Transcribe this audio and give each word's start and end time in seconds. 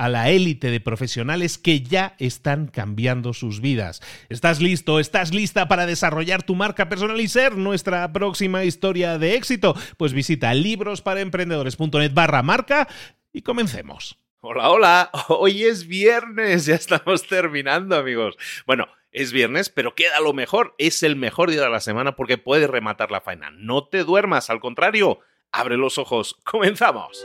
a 0.00 0.08
la 0.08 0.30
élite 0.30 0.70
de 0.70 0.80
profesionales 0.80 1.58
que 1.58 1.82
ya 1.82 2.14
están 2.18 2.68
cambiando 2.68 3.34
sus 3.34 3.60
vidas. 3.60 4.00
¿Estás 4.30 4.62
listo? 4.62 4.98
¿Estás 4.98 5.34
lista 5.34 5.68
para 5.68 5.84
desarrollar 5.84 6.42
tu 6.42 6.54
marca 6.54 6.88
personal 6.88 7.20
y 7.20 7.28
ser 7.28 7.58
nuestra 7.58 8.10
próxima 8.10 8.64
historia 8.64 9.18
de 9.18 9.34
éxito? 9.34 9.74
Pues 9.98 10.14
visita 10.14 10.54
librosparaemprendedores.net 10.54 12.14
barra 12.14 12.42
marca 12.42 12.88
y 13.30 13.42
comencemos. 13.42 14.18
Hola, 14.40 14.70
hola, 14.70 15.10
hoy 15.28 15.64
es 15.64 15.86
viernes, 15.86 16.64
ya 16.64 16.76
estamos 16.76 17.26
terminando 17.26 17.94
amigos. 17.94 18.38
Bueno, 18.64 18.88
es 19.12 19.32
viernes, 19.32 19.68
pero 19.68 19.94
queda 19.94 20.18
lo 20.20 20.32
mejor, 20.32 20.74
es 20.78 21.02
el 21.02 21.16
mejor 21.16 21.50
día 21.50 21.60
de 21.60 21.68
la 21.68 21.80
semana 21.80 22.16
porque 22.16 22.38
puedes 22.38 22.70
rematar 22.70 23.10
la 23.10 23.20
faena. 23.20 23.50
No 23.50 23.84
te 23.84 24.04
duermas, 24.04 24.48
al 24.48 24.60
contrario, 24.60 25.18
abre 25.52 25.76
los 25.76 25.98
ojos, 25.98 26.38
comenzamos. 26.42 27.22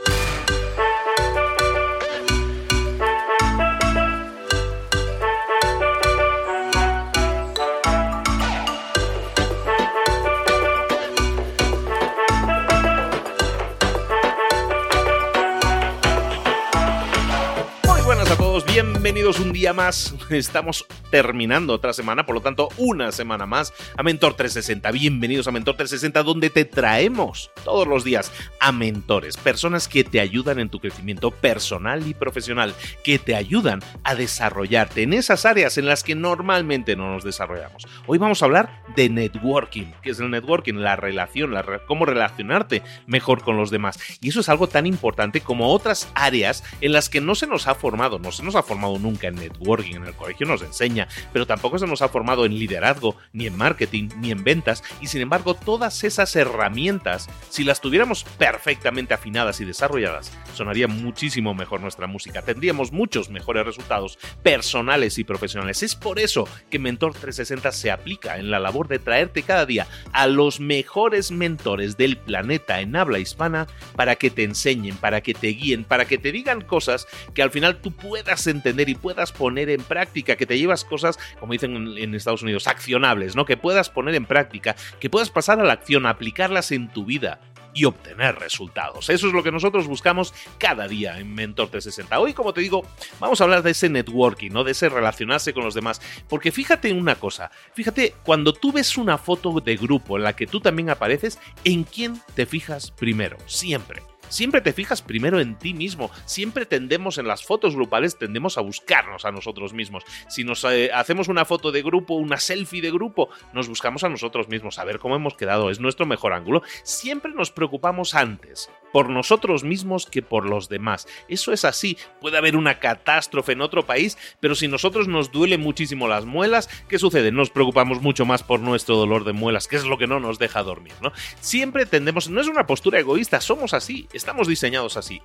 you 18.76 18.95
bienvenidos 19.06 19.38
un 19.38 19.52
día 19.52 19.72
más. 19.72 20.16
Estamos 20.30 20.84
terminando 21.12 21.72
otra 21.72 21.92
semana, 21.92 22.26
por 22.26 22.34
lo 22.34 22.40
tanto, 22.40 22.68
una 22.76 23.12
semana 23.12 23.46
más 23.46 23.72
a 23.96 24.02
Mentor 24.02 24.34
360. 24.34 24.90
Bienvenidos 24.90 25.46
a 25.46 25.52
Mentor 25.52 25.76
360, 25.76 26.24
donde 26.24 26.50
te 26.50 26.64
traemos 26.64 27.52
todos 27.62 27.86
los 27.86 28.02
días 28.02 28.32
a 28.58 28.72
mentores, 28.72 29.36
personas 29.36 29.86
que 29.86 30.02
te 30.02 30.18
ayudan 30.18 30.58
en 30.58 30.70
tu 30.70 30.80
crecimiento 30.80 31.30
personal 31.30 32.04
y 32.04 32.14
profesional, 32.14 32.74
que 33.04 33.20
te 33.20 33.36
ayudan 33.36 33.80
a 34.02 34.16
desarrollarte 34.16 35.02
en 35.02 35.12
esas 35.12 35.46
áreas 35.46 35.78
en 35.78 35.86
las 35.86 36.02
que 36.02 36.16
normalmente 36.16 36.96
no 36.96 37.08
nos 37.12 37.22
desarrollamos. 37.22 37.86
Hoy 38.08 38.18
vamos 38.18 38.42
a 38.42 38.46
hablar 38.46 38.82
de 38.96 39.08
networking. 39.08 39.86
¿Qué 40.02 40.10
es 40.10 40.18
el 40.18 40.30
networking? 40.32 40.74
La 40.74 40.96
relación, 40.96 41.54
cómo 41.86 42.06
relacionarte 42.06 42.82
mejor 43.06 43.44
con 43.44 43.56
los 43.56 43.70
demás. 43.70 44.00
Y 44.20 44.30
eso 44.30 44.40
es 44.40 44.48
algo 44.48 44.66
tan 44.66 44.84
importante 44.84 45.42
como 45.42 45.72
otras 45.72 46.08
áreas 46.14 46.64
en 46.80 46.92
las 46.92 47.08
que 47.08 47.20
no 47.20 47.36
se 47.36 47.46
nos 47.46 47.68
ha 47.68 47.76
formado, 47.76 48.18
no 48.18 48.32
se 48.32 48.42
nos 48.42 48.56
ha 48.56 48.64
formado 48.64 48.95
nunca 48.98 49.28
en 49.28 49.36
networking, 49.36 49.96
en 49.96 50.06
el 50.06 50.14
colegio 50.14 50.46
nos 50.46 50.62
enseña, 50.62 51.08
pero 51.32 51.46
tampoco 51.46 51.78
se 51.78 51.86
nos 51.86 52.02
ha 52.02 52.08
formado 52.08 52.44
en 52.44 52.58
liderazgo, 52.58 53.16
ni 53.32 53.46
en 53.46 53.56
marketing, 53.56 54.08
ni 54.18 54.30
en 54.30 54.44
ventas, 54.44 54.82
y 55.00 55.06
sin 55.06 55.20
embargo 55.20 55.54
todas 55.54 56.04
esas 56.04 56.34
herramientas, 56.36 57.28
si 57.48 57.64
las 57.64 57.80
tuviéramos 57.80 58.24
perfectamente 58.24 59.14
afinadas 59.14 59.60
y 59.60 59.64
desarrolladas, 59.64 60.32
sonaría 60.54 60.88
muchísimo 60.88 61.54
mejor 61.54 61.80
nuestra 61.80 62.06
música, 62.06 62.42
tendríamos 62.42 62.92
muchos 62.92 63.30
mejores 63.30 63.66
resultados 63.66 64.18
personales 64.42 65.18
y 65.18 65.24
profesionales. 65.24 65.82
Es 65.82 65.94
por 65.94 66.18
eso 66.18 66.48
que 66.70 66.78
Mentor 66.78 67.12
360 67.12 67.72
se 67.72 67.90
aplica 67.90 68.38
en 68.38 68.50
la 68.50 68.58
labor 68.58 68.88
de 68.88 68.98
traerte 68.98 69.42
cada 69.42 69.66
día 69.66 69.86
a 70.12 70.26
los 70.26 70.60
mejores 70.60 71.30
mentores 71.30 71.96
del 71.96 72.16
planeta 72.16 72.80
en 72.80 72.96
habla 72.96 73.18
hispana 73.18 73.66
para 73.94 74.16
que 74.16 74.30
te 74.30 74.44
enseñen, 74.44 74.96
para 74.96 75.20
que 75.20 75.34
te 75.34 75.48
guíen, 75.48 75.84
para 75.84 76.06
que 76.06 76.18
te 76.18 76.32
digan 76.32 76.60
cosas 76.60 77.06
que 77.34 77.42
al 77.42 77.50
final 77.50 77.80
tú 77.80 77.92
puedas 77.92 78.46
entender 78.46 78.85
y 78.88 78.94
puedas 78.94 79.32
poner 79.32 79.70
en 79.70 79.82
práctica, 79.82 80.36
que 80.36 80.46
te 80.46 80.58
llevas 80.58 80.84
cosas, 80.84 81.18
como 81.38 81.52
dicen 81.52 81.96
en 81.96 82.14
Estados 82.14 82.42
Unidos, 82.42 82.66
accionables, 82.66 83.36
¿no? 83.36 83.44
Que 83.44 83.56
puedas 83.56 83.90
poner 83.90 84.14
en 84.14 84.26
práctica, 84.26 84.76
que 85.00 85.10
puedas 85.10 85.30
pasar 85.30 85.60
a 85.60 85.64
la 85.64 85.72
acción, 85.72 86.06
aplicarlas 86.06 86.72
en 86.72 86.88
tu 86.88 87.04
vida 87.04 87.40
y 87.76 87.84
obtener 87.84 88.36
resultados. 88.36 89.10
Eso 89.10 89.28
es 89.28 89.32
lo 89.34 89.42
que 89.42 89.52
nosotros 89.52 89.86
buscamos 89.86 90.32
cada 90.58 90.88
día 90.88 91.18
en 91.18 91.34
Mentor 91.34 91.68
360. 91.68 92.18
Hoy, 92.18 92.32
como 92.32 92.54
te 92.54 92.62
digo, 92.62 92.86
vamos 93.20 93.40
a 93.40 93.44
hablar 93.44 93.62
de 93.62 93.72
ese 93.72 93.90
networking, 93.90 94.50
¿no? 94.50 94.64
De 94.64 94.72
ese 94.72 94.88
relacionarse 94.88 95.52
con 95.52 95.62
los 95.62 95.74
demás. 95.74 96.00
Porque 96.26 96.50
fíjate 96.50 96.92
una 96.92 97.16
cosa, 97.16 97.50
fíjate, 97.74 98.14
cuando 98.24 98.54
tú 98.54 98.72
ves 98.72 98.96
una 98.96 99.18
foto 99.18 99.60
de 99.60 99.76
grupo 99.76 100.16
en 100.16 100.24
la 100.24 100.34
que 100.34 100.46
tú 100.46 100.60
también 100.60 100.88
apareces, 100.88 101.38
¿en 101.64 101.84
quién 101.84 102.20
te 102.34 102.46
fijas 102.46 102.90
primero? 102.90 103.36
Siempre 103.46 104.02
Siempre 104.28 104.60
te 104.60 104.72
fijas 104.72 105.02
primero 105.02 105.40
en 105.40 105.56
ti 105.56 105.74
mismo. 105.74 106.10
Siempre 106.24 106.66
tendemos 106.66 107.18
en 107.18 107.28
las 107.28 107.44
fotos 107.44 107.74
grupales, 107.74 108.18
tendemos 108.18 108.58
a 108.58 108.60
buscarnos 108.60 109.24
a 109.24 109.32
nosotros 109.32 109.72
mismos. 109.72 110.04
Si 110.28 110.44
nos 110.44 110.64
eh, 110.64 110.90
hacemos 110.92 111.28
una 111.28 111.44
foto 111.44 111.72
de 111.72 111.82
grupo, 111.82 112.14
una 112.14 112.38
selfie 112.38 112.82
de 112.82 112.90
grupo, 112.90 113.28
nos 113.52 113.68
buscamos 113.68 114.04
a 114.04 114.08
nosotros 114.08 114.48
mismos, 114.48 114.78
a 114.78 114.84
ver 114.84 114.98
cómo 114.98 115.16
hemos 115.16 115.34
quedado, 115.34 115.70
es 115.70 115.80
nuestro 115.80 116.06
mejor 116.06 116.32
ángulo. 116.32 116.62
Siempre 116.82 117.32
nos 117.32 117.50
preocupamos 117.50 118.14
antes 118.14 118.70
por 118.92 119.10
nosotros 119.10 119.64
mismos 119.64 120.06
que 120.06 120.22
por 120.22 120.48
los 120.48 120.68
demás. 120.68 121.06
Eso 121.28 121.52
es 121.52 121.64
así. 121.64 121.98
Puede 122.20 122.38
haber 122.38 122.56
una 122.56 122.78
catástrofe 122.78 123.52
en 123.52 123.60
otro 123.60 123.86
país, 123.86 124.16
pero 124.40 124.54
si 124.54 124.68
nosotros 124.68 125.08
nos 125.08 125.32
duele 125.32 125.58
muchísimo 125.58 126.08
las 126.08 126.24
muelas, 126.24 126.68
¿qué 126.88 126.98
sucede? 126.98 127.32
Nos 127.32 127.50
preocupamos 127.50 128.00
mucho 128.00 128.24
más 128.24 128.42
por 128.42 128.60
nuestro 128.60 128.96
dolor 128.96 129.24
de 129.24 129.32
muelas, 129.32 129.68
que 129.68 129.76
es 129.76 129.84
lo 129.84 129.98
que 129.98 130.06
no 130.06 130.20
nos 130.20 130.38
deja 130.38 130.62
dormir, 130.62 130.94
¿no? 131.02 131.12
Siempre 131.40 131.86
tendemos, 131.86 132.28
no 132.28 132.40
es 132.40 132.48
una 132.48 132.66
postura 132.66 132.98
egoísta, 132.98 133.40
somos 133.40 133.74
así, 133.74 134.08
estamos 134.12 134.48
diseñados 134.48 134.96
así. 134.96 135.20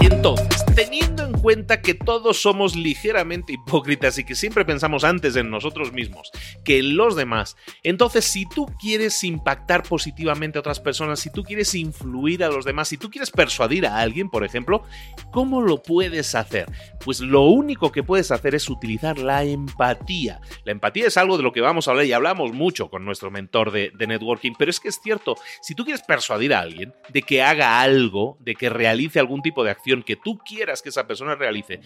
Entonces, 0.00 0.53
cuenta 1.44 1.82
que 1.82 1.92
todos 1.92 2.40
somos 2.40 2.74
ligeramente 2.74 3.52
hipócritas 3.52 4.16
y 4.16 4.24
que 4.24 4.34
siempre 4.34 4.64
pensamos 4.64 5.04
antes 5.04 5.36
en 5.36 5.50
nosotros 5.50 5.92
mismos 5.92 6.30
que 6.64 6.78
en 6.78 6.96
los 6.96 7.16
demás, 7.16 7.58
entonces 7.82 8.24
si 8.24 8.46
tú 8.48 8.64
quieres 8.80 9.22
impactar 9.24 9.82
positivamente 9.82 10.56
a 10.56 10.60
otras 10.60 10.80
personas, 10.80 11.20
si 11.20 11.30
tú 11.30 11.42
quieres 11.42 11.74
influir 11.74 12.44
a 12.44 12.48
los 12.48 12.64
demás, 12.64 12.88
si 12.88 12.96
tú 12.96 13.10
quieres 13.10 13.30
persuadir 13.30 13.86
a 13.86 13.98
alguien, 13.98 14.30
por 14.30 14.42
ejemplo, 14.42 14.84
¿cómo 15.32 15.60
lo 15.60 15.82
puedes 15.82 16.34
hacer? 16.34 16.64
Pues 17.04 17.20
lo 17.20 17.42
único 17.42 17.92
que 17.92 18.02
puedes 18.02 18.30
hacer 18.30 18.54
es 18.54 18.70
utilizar 18.70 19.18
la 19.18 19.44
empatía. 19.44 20.40
La 20.64 20.72
empatía 20.72 21.08
es 21.08 21.18
algo 21.18 21.36
de 21.36 21.42
lo 21.42 21.52
que 21.52 21.60
vamos 21.60 21.86
a 21.86 21.90
hablar 21.90 22.06
y 22.06 22.14
hablamos 22.14 22.54
mucho 22.54 22.88
con 22.88 23.04
nuestro 23.04 23.30
mentor 23.30 23.70
de, 23.70 23.92
networking, 24.06 24.52
pero 24.58 24.70
es 24.70 24.80
que 24.80 24.88
es 24.88 24.98
cierto, 25.02 25.36
si 25.60 25.74
tú 25.74 25.84
quieres 25.84 26.02
persuadir 26.02 26.54
a 26.54 26.60
alguien 26.60 26.94
de 27.10 27.20
que 27.20 27.42
haga 27.42 27.82
algo, 27.82 28.38
de 28.40 28.54
que 28.54 28.70
realice 28.70 29.20
algún 29.20 29.42
tipo 29.42 29.62
de 29.62 29.70
acción 29.70 30.02
que 30.02 30.16
tú 30.16 30.38
quieras 30.38 30.80
que 30.80 30.88
esa 30.88 31.06
persona 31.06 31.33
realice, 31.34 31.80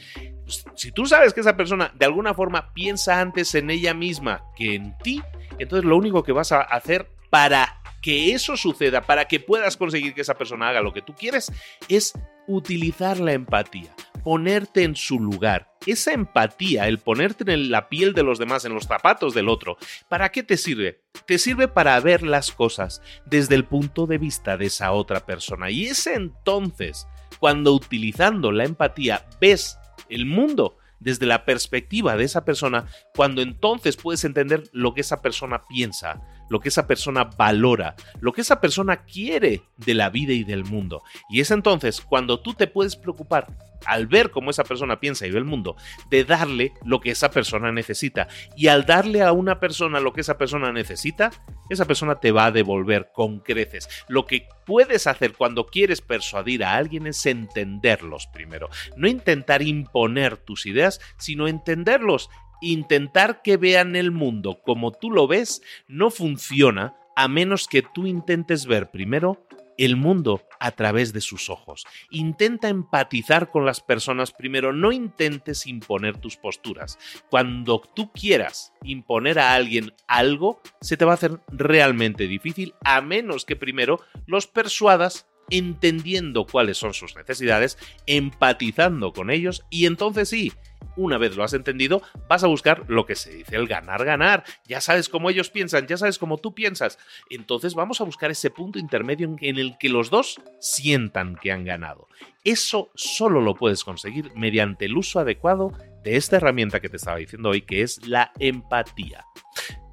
pues, 0.45 0.65
si 0.75 0.93
tú 0.93 1.07
sabes 1.07 1.35
que 1.35 1.41
esa 1.41 1.57
persona 1.57 1.93
de 1.95 2.07
alguna 2.07 2.35
forma 2.35 2.73
piensa 2.73 3.21
antes 3.21 3.55
en 3.55 3.71
ella 3.71 3.95
misma 3.95 4.43
que 4.57 4.75
en 4.75 4.97
ti, 4.99 5.23
entonces 5.59 5.85
lo 5.85 5.97
único 5.97 6.23
que 6.23 6.33
vas 6.33 6.53
a 6.53 6.61
hacer 6.61 7.11
para 7.31 7.81
que 8.01 8.33
eso 8.33 8.57
suceda, 8.57 9.03
para 9.03 9.27
que 9.27 9.41
puedas 9.41 9.77
conseguir 9.77 10.15
que 10.15 10.21
esa 10.21 10.39
persona 10.39 10.69
haga 10.69 10.81
lo 10.81 10.93
que 10.93 11.03
tú 11.03 11.15
quieres, 11.15 11.53
es 11.89 12.13
utilizar 12.47 13.19
la 13.21 13.33
empatía, 13.33 13.95
ponerte 14.25 14.83
en 14.83 14.97
su 14.97 15.21
lugar. 15.21 15.75
Esa 15.87 16.13
empatía, 16.13 16.89
el 16.89 16.99
ponerte 16.99 17.51
en 17.53 17.71
la 17.71 17.89
piel 17.89 18.15
de 18.15 18.23
los 18.23 18.39
demás, 18.39 18.65
en 18.65 18.75
los 18.75 18.85
zapatos 18.85 19.35
del 19.35 19.49
otro, 19.49 19.77
¿para 20.09 20.31
qué 20.31 20.43
te 20.43 20.57
sirve? 20.57 21.03
Te 21.27 21.39
sirve 21.39 21.69
para 21.69 21.99
ver 22.01 22.23
las 22.23 22.53
cosas 22.53 23.03
desde 23.27 23.55
el 23.55 23.65
punto 23.65 24.07
de 24.07 24.19
vista 24.19 24.57
de 24.57 24.67
esa 24.67 24.93
otra 24.93 25.27
persona. 25.27 25.71
Y 25.71 25.87
es 25.87 26.07
entonces 26.07 27.07
cuando 27.39 27.75
utilizando 27.75 28.53
la 28.53 28.65
empatía 28.65 29.27
ves 29.41 29.79
el 30.09 30.27
mundo 30.27 30.77
desde 31.01 31.27
la 31.27 31.45
perspectiva 31.45 32.17
de 32.17 32.25
esa 32.25 32.45
persona, 32.45 32.87
cuando 33.15 33.41
entonces 33.41 33.97
puedes 33.97 34.25
entender 34.25 34.65
lo 34.73 34.95
que 34.95 35.03
esa 35.03 35.23
persona 35.23 35.63
piensa, 35.69 36.21
lo 36.51 36.61
que 36.61 36.71
esa 36.71 36.87
persona 36.87 37.25
valora, 37.25 37.95
lo 38.21 38.33
que 38.33 38.41
esa 38.41 38.61
persona 38.61 39.05
quiere 39.05 39.63
de 39.77 39.95
la 39.95 40.11
vida 40.11 40.33
y 40.33 40.45
del 40.45 40.65
mundo. 40.65 41.03
Y 41.31 41.41
es 41.41 41.51
entonces 41.51 42.01
cuando 42.01 42.41
tú 42.41 42.55
te 42.55 42.67
puedes 42.67 42.97
preocupar, 42.97 43.47
al 43.87 44.07
ver 44.07 44.31
cómo 44.31 44.51
esa 44.51 44.65
persona 44.65 44.99
piensa 44.99 45.27
y 45.27 45.31
ve 45.31 45.39
el 45.39 45.45
mundo, 45.45 45.77
de 46.11 46.25
darle 46.25 46.73
lo 46.85 47.01
que 47.01 47.11
esa 47.11 47.31
persona 47.31 47.71
necesita. 47.71 48.29
Y 48.57 48.69
al 48.69 48.87
darle 48.87 49.23
a 49.23 49.33
una 49.33 49.61
persona 49.61 50.01
lo 50.01 50.13
que 50.13 50.23
esa 50.23 50.37
persona 50.37 50.73
necesita, 50.73 51.31
esa 51.71 51.85
persona 51.85 52.21
te 52.21 52.33
va 52.33 52.47
a 52.47 52.51
devolver 52.51 53.11
con 53.13 53.41
creces. 53.41 53.89
Lo 54.09 54.27
que 54.27 54.49
puedes 54.67 55.07
hacer 55.07 55.33
cuando 55.33 55.67
quieres 55.67 56.01
persuadir 56.01 56.65
a 56.65 56.75
alguien 56.75 57.07
es 57.07 57.25
entenderlos 57.27 58.27
primero. 58.29 58.69
No 58.97 59.09
intentar 59.09 59.63
imponer 59.63 60.37
tus 60.37 60.67
ideas, 60.67 61.01
sino 61.17 61.49
entenderlos 61.49 62.31
intentar 62.61 63.43
que 63.43 63.57
vean 63.57 63.97
el 63.97 64.11
mundo 64.11 64.61
como 64.65 64.91
tú 64.93 65.11
lo 65.11 65.29
ves 65.29 65.63
no 65.87 66.11
funciona 66.11 66.97
a 67.15 67.29
menos 67.29 67.69
que 67.69 67.83
tú 67.83 68.07
intentes 68.07 68.67
ver 68.67 68.91
primero 68.91 69.48
el 69.79 69.97
mundo 69.97 70.43
a 70.61 70.73
través 70.73 71.13
de 71.13 71.21
sus 71.21 71.49
ojos. 71.49 71.87
Intenta 72.11 72.69
empatizar 72.69 73.51
con 73.51 73.65
las 73.65 73.81
personas 73.81 74.33
primero, 74.33 74.73
no 74.73 74.93
intentes 74.93 75.67
imponer 75.67 76.19
tus 76.19 76.37
posturas. 76.37 76.99
Cuando 77.31 77.81
tú 77.95 78.13
quieras 78.13 78.75
imponer 78.83 79.39
a 79.39 79.55
alguien 79.55 79.95
algo, 80.07 80.61
se 80.81 80.97
te 80.97 81.05
va 81.05 81.13
a 81.13 81.15
hacer 81.15 81.41
realmente 81.49 82.27
difícil 82.27 82.75
a 82.85 83.01
menos 83.01 83.45
que 83.45 83.57
primero 83.57 84.01
los 84.27 84.47
persuadas 84.47 85.27
entendiendo 85.51 86.47
cuáles 86.47 86.79
son 86.79 86.95
sus 86.95 87.17
necesidades, 87.17 87.79
empatizando 88.07 89.13
con 89.13 89.31
ellos 89.31 89.65
y 89.71 89.87
entonces 89.87 90.29
sí, 90.29 90.53
una 90.97 91.17
vez 91.17 91.37
lo 91.37 91.45
has 91.45 91.53
entendido, 91.53 92.03
vas 92.29 92.43
a 92.45 92.49
buscar 92.49 92.85
lo 92.89 93.07
que 93.07 93.15
se 93.15 93.31
dice 93.31 93.57
el 93.57 93.69
ganar, 93.69 94.05
ganar. 94.05 94.45
Ya 94.67 94.81
sabes 94.81 95.09
cómo 95.09 95.31
ellos 95.31 95.51
piensan, 95.51 95.87
ya 95.87 95.97
sabes 95.97 96.19
cómo 96.19 96.39
tú 96.39 96.55
piensas. 96.55 96.99
Entonces 97.31 97.75
vamos 97.75 98.01
a 98.01 98.05
buscar 98.05 98.31
ese 98.31 98.51
punto 98.51 98.79
intermedio 98.79 99.37
en 99.41 99.59
el 99.59 99.79
que 99.79 99.89
los 99.89 100.11
dos 100.11 100.41
sientan 100.61 101.37
que 101.37 101.53
han 101.53 101.65
ganado. 101.65 102.09
Eso 102.45 102.91
solo 102.95 103.41
lo 103.41 103.55
puedes 103.55 103.85
conseguir 103.85 104.33
mediante 104.35 104.87
el 104.87 104.97
uso 104.97 105.21
adecuado 105.21 105.73
de 106.03 106.17
esta 106.17 106.37
herramienta 106.37 106.81
que 106.81 106.89
te 106.89 106.97
estaba 106.97 107.19
diciendo 107.19 107.51
hoy, 107.51 107.63
que 107.63 107.83
es 107.83 108.07
la 108.07 108.33
empatía. 108.39 109.25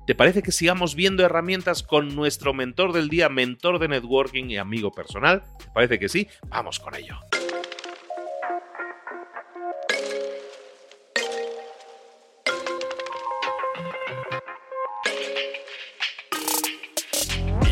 ¿Te 0.05 0.13
parece 0.13 0.43
que 0.43 0.51
sigamos 0.51 0.93
viendo 0.93 1.25
herramientas 1.25 1.81
con 1.81 2.15
nuestro 2.15 2.53
mentor 2.53 2.93
del 2.93 3.09
día, 3.09 3.27
mentor 3.27 3.79
de 3.79 3.87
networking 3.87 4.45
y 4.45 4.57
amigo 4.57 4.91
personal? 4.91 5.43
¿Te 5.57 5.65
parece 5.73 5.97
que 5.97 6.09
sí? 6.09 6.27
Vamos 6.47 6.79
con 6.79 6.93
ello. 6.93 7.17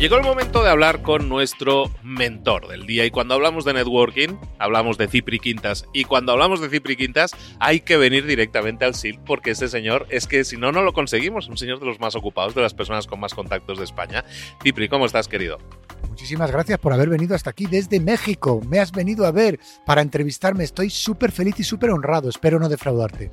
Llegó 0.04 0.16
el 0.16 0.22
momento 0.22 0.62
de 0.62 0.68
hablar 0.68 1.00
con 1.00 1.30
nuestro 1.30 1.90
mentor 2.02 2.68
del 2.68 2.86
día 2.86 3.06
y 3.06 3.10
cuando 3.10 3.32
hablamos 3.32 3.64
de 3.64 3.72
networking, 3.72 4.36
hablamos 4.58 4.98
de 4.98 5.08
Cipri 5.08 5.38
Quintas 5.38 5.86
y 5.94 6.04
cuando 6.04 6.32
hablamos 6.32 6.60
de 6.60 6.68
Cipri 6.68 6.94
Quintas 6.94 7.34
hay 7.58 7.80
que 7.80 7.96
venir 7.96 8.26
directamente 8.26 8.84
al 8.84 8.94
SIL 8.94 9.18
porque 9.24 9.52
este 9.52 9.66
señor 9.66 10.06
es 10.10 10.26
que 10.26 10.44
si 10.44 10.58
no, 10.58 10.72
no 10.72 10.82
lo 10.82 10.92
conseguimos, 10.92 11.48
un 11.48 11.56
señor 11.56 11.80
de 11.80 11.86
los 11.86 12.00
más 12.00 12.16
ocupados, 12.16 12.54
de 12.54 12.60
las 12.60 12.74
personas 12.74 13.06
con 13.06 13.18
más 13.18 13.32
contactos 13.32 13.78
de 13.78 13.84
España. 13.84 14.26
Cipri, 14.62 14.90
¿cómo 14.90 15.06
estás 15.06 15.26
querido? 15.26 15.56
Muchísimas 16.06 16.50
gracias 16.50 16.78
por 16.78 16.92
haber 16.92 17.08
venido 17.08 17.34
hasta 17.34 17.48
aquí 17.48 17.64
desde 17.64 17.98
México. 17.98 18.60
Me 18.68 18.80
has 18.80 18.92
venido 18.92 19.24
a 19.24 19.32
ver 19.32 19.58
para 19.86 20.02
entrevistarme. 20.02 20.64
Estoy 20.64 20.90
súper 20.90 21.32
feliz 21.32 21.58
y 21.60 21.64
súper 21.64 21.88
honrado. 21.88 22.28
Espero 22.28 22.58
no 22.58 22.68
defraudarte. 22.68 23.32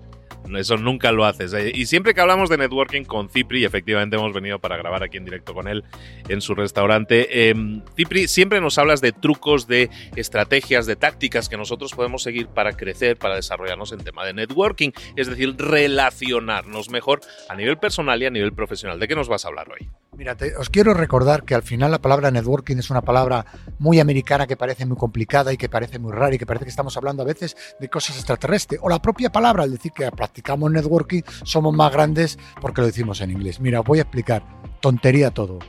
Eso 0.58 0.78
nunca 0.78 1.12
lo 1.12 1.26
haces. 1.26 1.54
¿eh? 1.54 1.72
Y 1.74 1.86
siempre 1.86 2.14
que 2.14 2.22
hablamos 2.22 2.50
de 2.50 2.58
networking 2.58 3.04
con 3.04 3.30
Cipri, 3.30 3.66
efectivamente 3.66 4.16
hemos 4.16 4.34
venido 4.34 4.60
para 4.60 4.78
grabar 4.78 5.04
aquí 5.04 5.18
en 5.18 5.26
directo 5.26 5.54
con 5.54 5.68
él 5.68 5.84
en 6.30 6.42
su 6.42 6.56
restaurante. 6.56 7.50
Eh, 7.50 7.56
Cipri, 7.96 8.28
siempre 8.28 8.62
nos 8.62 8.78
hablas 8.78 9.02
de 9.02 9.12
trucos, 9.12 9.68
de 9.68 9.90
estrategias, 10.16 10.86
de 10.86 10.96
tácticas 10.96 11.50
que 11.50 11.58
nosotros 11.58 11.94
podemos 11.94 12.24
seguir 12.24 12.48
para 12.48 12.74
crecer, 12.74 13.18
para 13.18 13.36
desarrollarnos 13.36 13.92
en 13.92 14.04
tema 14.04 14.26
de 14.26 14.34
networking, 14.34 14.92
es 15.16 15.28
decir, 15.28 15.56
relacionarnos 15.58 16.90
mejor 16.90 17.22
a 17.50 17.56
nivel 17.56 17.78
personal 17.78 18.22
y 18.22 18.26
a 18.26 18.30
nivel 18.30 18.54
profesional. 18.54 19.00
¿De 19.00 19.08
qué 19.08 19.16
nos 19.16 19.28
vas 19.28 19.46
a 19.46 19.50
hablar 19.50 19.70
hoy? 19.70 19.88
Mira, 20.18 20.36
os 20.60 20.70
quiero 20.70 20.94
recordar 20.94 21.46
que 21.46 21.56
al 21.56 21.64
final 21.64 21.90
la 21.90 22.02
palabra 22.02 22.32
networking 22.32 22.76
es 22.78 22.90
una 22.90 23.02
palabra 23.02 23.46
muy 23.80 24.02
americana 24.02 24.46
que 24.46 24.58
parece 24.58 24.86
muy 24.86 24.98
complicada 24.98 25.54
y 25.54 25.58
que 25.58 25.70
parece 25.70 26.00
muy 26.00 26.12
rara 26.12 26.36
y 26.36 26.38
que 26.38 26.46
parece 26.46 26.66
que 26.66 26.70
estamos 26.70 26.98
hablando 26.98 27.24
a 27.24 27.26
veces 27.26 27.56
de 27.80 27.90
cosas 27.90 28.18
extraterrestres. 28.18 28.82
O 28.84 28.90
la 28.90 29.02
propia 29.02 29.32
palabra, 29.32 29.64
al 29.64 29.72
decir 29.72 29.94
que 29.94 30.12
practicamos 30.12 30.70
networking, 30.70 31.22
somos 31.44 31.74
más 31.74 31.94
grandes 31.94 32.38
porque 32.60 32.82
lo 32.82 32.88
decimos 32.88 33.22
en 33.22 33.32
inglés. 33.32 33.62
Mira, 33.62 33.80
os 33.80 33.86
voy 33.86 34.00
a 34.00 34.04
explicar. 34.04 34.44
Tontería 34.82 35.32
todo. 35.32 35.60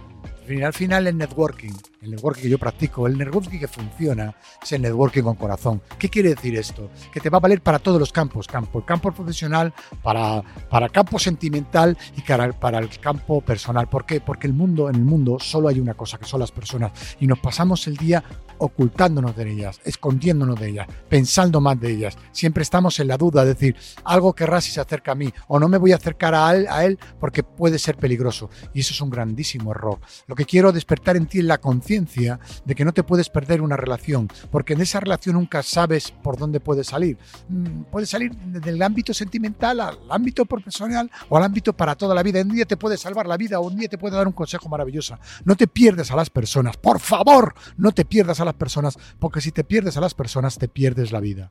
Al 0.49 0.73
final 0.73 1.07
el 1.07 1.17
networking 1.17 1.73
el 2.03 2.11
networking 2.11 2.43
que 2.43 2.49
yo 2.49 2.59
practico, 2.59 3.07
el 3.07 3.17
networking 3.17 3.61
que 3.61 3.69
funciona, 3.69 4.35
es 4.61 4.73
el 4.73 4.83
networking 4.83 5.23
con 5.23 5.37
corazón. 5.37 5.81
¿Qué 5.99 6.09
quiere 6.09 6.31
decir 6.31 6.57
esto? 6.57 6.91
Que 7.13 7.21
te 7.21 7.31
va 7.31 7.39
a 7.39 7.41
valer 7.41 7.63
para 7.63 7.79
todos 7.79 8.01
los 8.01 8.13
campos, 8.13 8.49
campo, 8.49 8.81
el 8.81 8.85
campo 8.85 9.13
profesional, 9.13 9.73
para, 10.03 10.43
para 10.69 10.89
campo 10.89 11.19
sentimental 11.19 11.97
y 12.17 12.23
para, 12.23 12.53
para 12.53 12.79
el 12.79 12.89
campo 12.99 13.41
personal. 13.41 13.89
¿Por 13.89 14.05
qué? 14.05 14.21
Porque 14.21 14.49
el 14.49 14.53
mundo, 14.53 14.89
en 14.89 14.97
el 14.97 15.05
mundo 15.05 15.39
solo 15.39 15.69
hay 15.69 15.79
una 15.79 15.95
cosa, 15.95 16.19
que 16.19 16.25
son 16.25 16.41
las 16.41 16.51
personas. 16.51 16.93
Y 17.21 17.27
nos 17.29 17.39
pasamos 17.39 17.87
el 17.87 17.97
día 17.97 18.25
ocultándonos 18.63 19.35
de 19.35 19.51
ellas, 19.51 19.81
escondiéndonos 19.85 20.59
de 20.59 20.69
ellas, 20.69 20.87
pensando 21.09 21.61
más 21.61 21.81
de 21.81 21.91
ellas. 21.91 22.17
Siempre 22.31 22.63
estamos 22.63 22.99
en 23.01 23.09
la 23.09 23.17
duda, 23.17 23.43
es 23.43 23.49
decir, 23.49 23.75
algo 24.05 24.35
querrá 24.35 24.61
si 24.61 24.71
se 24.71 24.81
acerca 24.81 25.13
a 25.13 25.15
mí 25.17 25.33
o 25.49 25.59
no 25.59 25.69
me 25.69 25.79
voy 25.79 25.91
a 25.91 25.97
acercar 25.97 26.33
a 26.35 26.55
él, 26.55 26.67
a 26.71 26.85
él 26.85 26.97
porque 27.19 27.43
puede 27.43 27.81
ser 27.81 27.97
peligroso. 27.97 28.51
Y 28.73 28.81
eso 28.81 28.95
es 28.95 29.01
un 29.01 29.11
grandísimo 29.11 29.73
error. 29.73 29.99
Lo 30.29 30.37
que 30.37 30.45
quiero 30.45 30.71
despertar 30.71 31.17
en 31.17 31.27
ti 31.27 31.41
es 31.41 31.45
la 31.45 31.59
conciencia 31.59 32.39
de 32.65 32.75
que 32.77 32.85
no 32.85 32.93
te 32.93 33.03
puedes 33.03 33.29
perder 33.31 33.63
una 33.63 33.77
relación, 33.77 34.29
porque 34.53 34.75
en 34.75 34.81
esa 34.81 35.01
relación 35.01 35.35
nunca 35.35 35.65
sabes 35.65 36.13
por 36.13 36.37
dónde 36.37 36.61
puedes 36.61 36.87
salir. 36.87 37.19
Mm, 37.49 37.83
puedes 37.91 38.11
salir 38.11 38.33
del 38.37 38.81
ámbito 38.81 39.13
sentimental 39.13 39.81
al 39.81 39.99
ámbito 40.09 40.47
profesional 40.47 41.11
o 41.29 41.37
al 41.37 41.43
ámbito 41.43 41.73
para 41.73 41.97
toda 41.97 42.15
la 42.15 42.23
vida. 42.23 42.41
Un 42.43 42.55
día 42.55 42.65
te 42.65 42.77
puede 42.77 42.97
salvar 42.97 43.27
la 43.27 43.37
vida 43.37 43.59
o 43.59 43.67
un 43.67 43.77
día 43.77 43.89
te 43.89 43.99
puede 43.99 44.15
dar 44.15 44.29
un 44.29 44.33
consejo 44.33 44.69
maravilloso. 44.69 45.19
No 45.45 45.57
te 45.57 45.67
pierdes 45.67 46.13
a 46.13 46.17
las 46.17 46.31
personas, 46.31 46.77
por 46.77 47.01
favor, 47.01 47.55
no 47.77 47.91
te 47.91 48.05
pierdas 48.05 48.39
a 48.39 48.45
las 48.45 48.52
personas, 48.55 48.99
porque 49.19 49.41
si 49.41 49.53
te 49.53 49.65
pierdes 49.65 49.97
a 49.97 50.01
las 50.01 50.15
personas 50.15 50.59
te 50.59 50.69
pierdes 50.69 51.13
la 51.13 51.21
vida. 51.21 51.51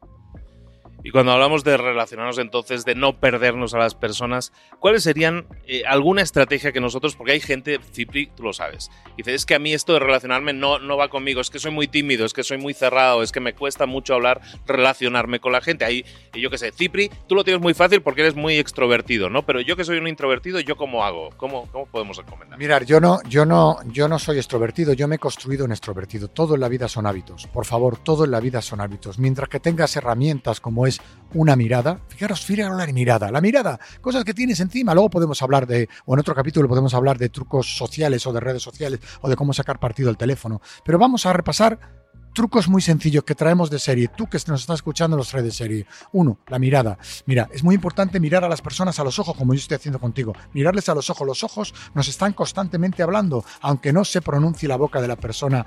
Y 1.03 1.11
cuando 1.11 1.31
hablamos 1.31 1.63
de 1.63 1.77
relacionarnos 1.77 2.37
entonces, 2.37 2.85
de 2.85 2.95
no 2.95 3.19
perdernos 3.19 3.73
a 3.73 3.79
las 3.79 3.95
personas, 3.95 4.53
¿cuáles 4.79 5.03
serían 5.03 5.47
eh, 5.67 5.83
alguna 5.87 6.21
estrategia 6.21 6.71
que 6.71 6.79
nosotros, 6.79 7.15
porque 7.15 7.31
hay 7.33 7.39
gente, 7.39 7.79
Cipri, 7.91 8.27
tú 8.27 8.43
lo 8.43 8.53
sabes, 8.53 8.91
dice, 9.17 9.33
es 9.33 9.45
que 9.45 9.55
a 9.55 9.59
mí 9.59 9.73
esto 9.73 9.93
de 9.93 9.99
relacionarme 9.99 10.53
no, 10.53 10.79
no 10.79 10.97
va 10.97 11.09
conmigo, 11.09 11.41
es 11.41 11.49
que 11.49 11.59
soy 11.59 11.71
muy 11.71 11.87
tímido, 11.87 12.25
es 12.25 12.33
que 12.33 12.43
soy 12.43 12.57
muy 12.57 12.73
cerrado, 12.73 13.23
es 13.23 13.31
que 13.31 13.39
me 13.39 13.53
cuesta 13.53 13.85
mucho 13.85 14.13
hablar, 14.13 14.41
relacionarme 14.67 15.39
con 15.39 15.51
la 15.51 15.61
gente. 15.61 15.85
Ahí, 15.85 16.05
yo 16.33 16.49
qué 16.49 16.57
sé, 16.57 16.71
Cipri, 16.71 17.09
tú 17.27 17.35
lo 17.35 17.43
tienes 17.43 17.61
muy 17.61 17.73
fácil 17.73 18.01
porque 18.01 18.21
eres 18.21 18.35
muy 18.35 18.57
extrovertido, 18.57 19.29
¿no? 19.29 19.43
Pero 19.45 19.61
yo 19.61 19.75
que 19.75 19.83
soy 19.83 19.97
un 19.97 20.07
introvertido, 20.07 20.59
¿yo 20.59 20.75
cómo 20.75 21.03
hago? 21.03 21.29
¿Cómo, 21.37 21.67
cómo 21.71 21.85
podemos 21.87 22.17
recomendar? 22.17 22.59
Mirar, 22.59 22.85
yo 22.85 22.99
no, 22.99 23.19
yo, 23.27 23.45
no, 23.45 23.77
yo 23.85 24.07
no 24.07 24.19
soy 24.19 24.37
extrovertido, 24.37 24.93
yo 24.93 25.07
me 25.07 25.15
he 25.15 25.19
construido 25.19 25.65
un 25.65 25.71
extrovertido. 25.71 26.27
Todo 26.27 26.55
en 26.55 26.61
la 26.61 26.69
vida 26.69 26.87
son 26.87 27.07
hábitos. 27.07 27.47
Por 27.47 27.65
favor, 27.65 27.97
todo 27.97 28.25
en 28.25 28.31
la 28.31 28.39
vida 28.39 28.61
son 28.61 28.81
hábitos. 28.81 29.17
Mientras 29.17 29.49
que 29.49 29.59
tengas 29.59 29.95
herramientas 29.95 30.59
como 30.59 30.85
es 30.87 30.90
una 31.33 31.55
mirada. 31.55 32.01
Fijaros, 32.07 32.43
fijaros 32.43 32.77
la 32.77 32.87
mirada. 32.87 33.31
La 33.31 33.41
mirada, 33.41 33.79
cosas 34.01 34.23
que 34.23 34.33
tienes 34.33 34.59
encima. 34.59 34.93
Luego 34.93 35.09
podemos 35.09 35.41
hablar 35.41 35.67
de, 35.67 35.87
o 36.05 36.13
en 36.13 36.19
otro 36.19 36.35
capítulo 36.35 36.67
podemos 36.67 36.93
hablar 36.93 37.17
de 37.17 37.29
trucos 37.29 37.77
sociales 37.77 38.25
o 38.27 38.33
de 38.33 38.39
redes 38.39 38.63
sociales 38.63 38.99
o 39.21 39.29
de 39.29 39.35
cómo 39.35 39.53
sacar 39.53 39.79
partido 39.79 40.09
al 40.09 40.17
teléfono. 40.17 40.61
Pero 40.83 40.97
vamos 40.97 41.25
a 41.25 41.33
repasar 41.33 42.00
trucos 42.33 42.67
muy 42.67 42.81
sencillos 42.81 43.23
que 43.23 43.35
traemos 43.35 43.69
de 43.69 43.79
serie. 43.79 44.07
Tú 44.07 44.27
que 44.27 44.39
nos 44.47 44.61
estás 44.61 44.75
escuchando 44.75 45.17
los 45.17 45.29
tres 45.29 45.43
de 45.43 45.51
serie. 45.51 45.85
Uno, 46.11 46.39
la 46.47 46.59
mirada. 46.59 46.97
Mira, 47.25 47.49
es 47.51 47.63
muy 47.63 47.75
importante 47.75 48.19
mirar 48.19 48.43
a 48.43 48.49
las 48.49 48.61
personas 48.61 48.99
a 48.99 49.03
los 49.03 49.19
ojos, 49.19 49.35
como 49.35 49.53
yo 49.53 49.59
estoy 49.59 49.75
haciendo 49.75 49.99
contigo. 49.99 50.33
Mirarles 50.53 50.89
a 50.89 50.95
los 50.95 51.09
ojos. 51.09 51.27
Los 51.27 51.43
ojos 51.43 51.73
nos 51.93 52.07
están 52.07 52.33
constantemente 52.33 53.03
hablando, 53.03 53.43
aunque 53.61 53.93
no 53.93 54.05
se 54.05 54.21
pronuncie 54.21 54.67
la 54.67 54.77
boca 54.77 55.01
de 55.01 55.07
la 55.07 55.15
persona 55.15 55.65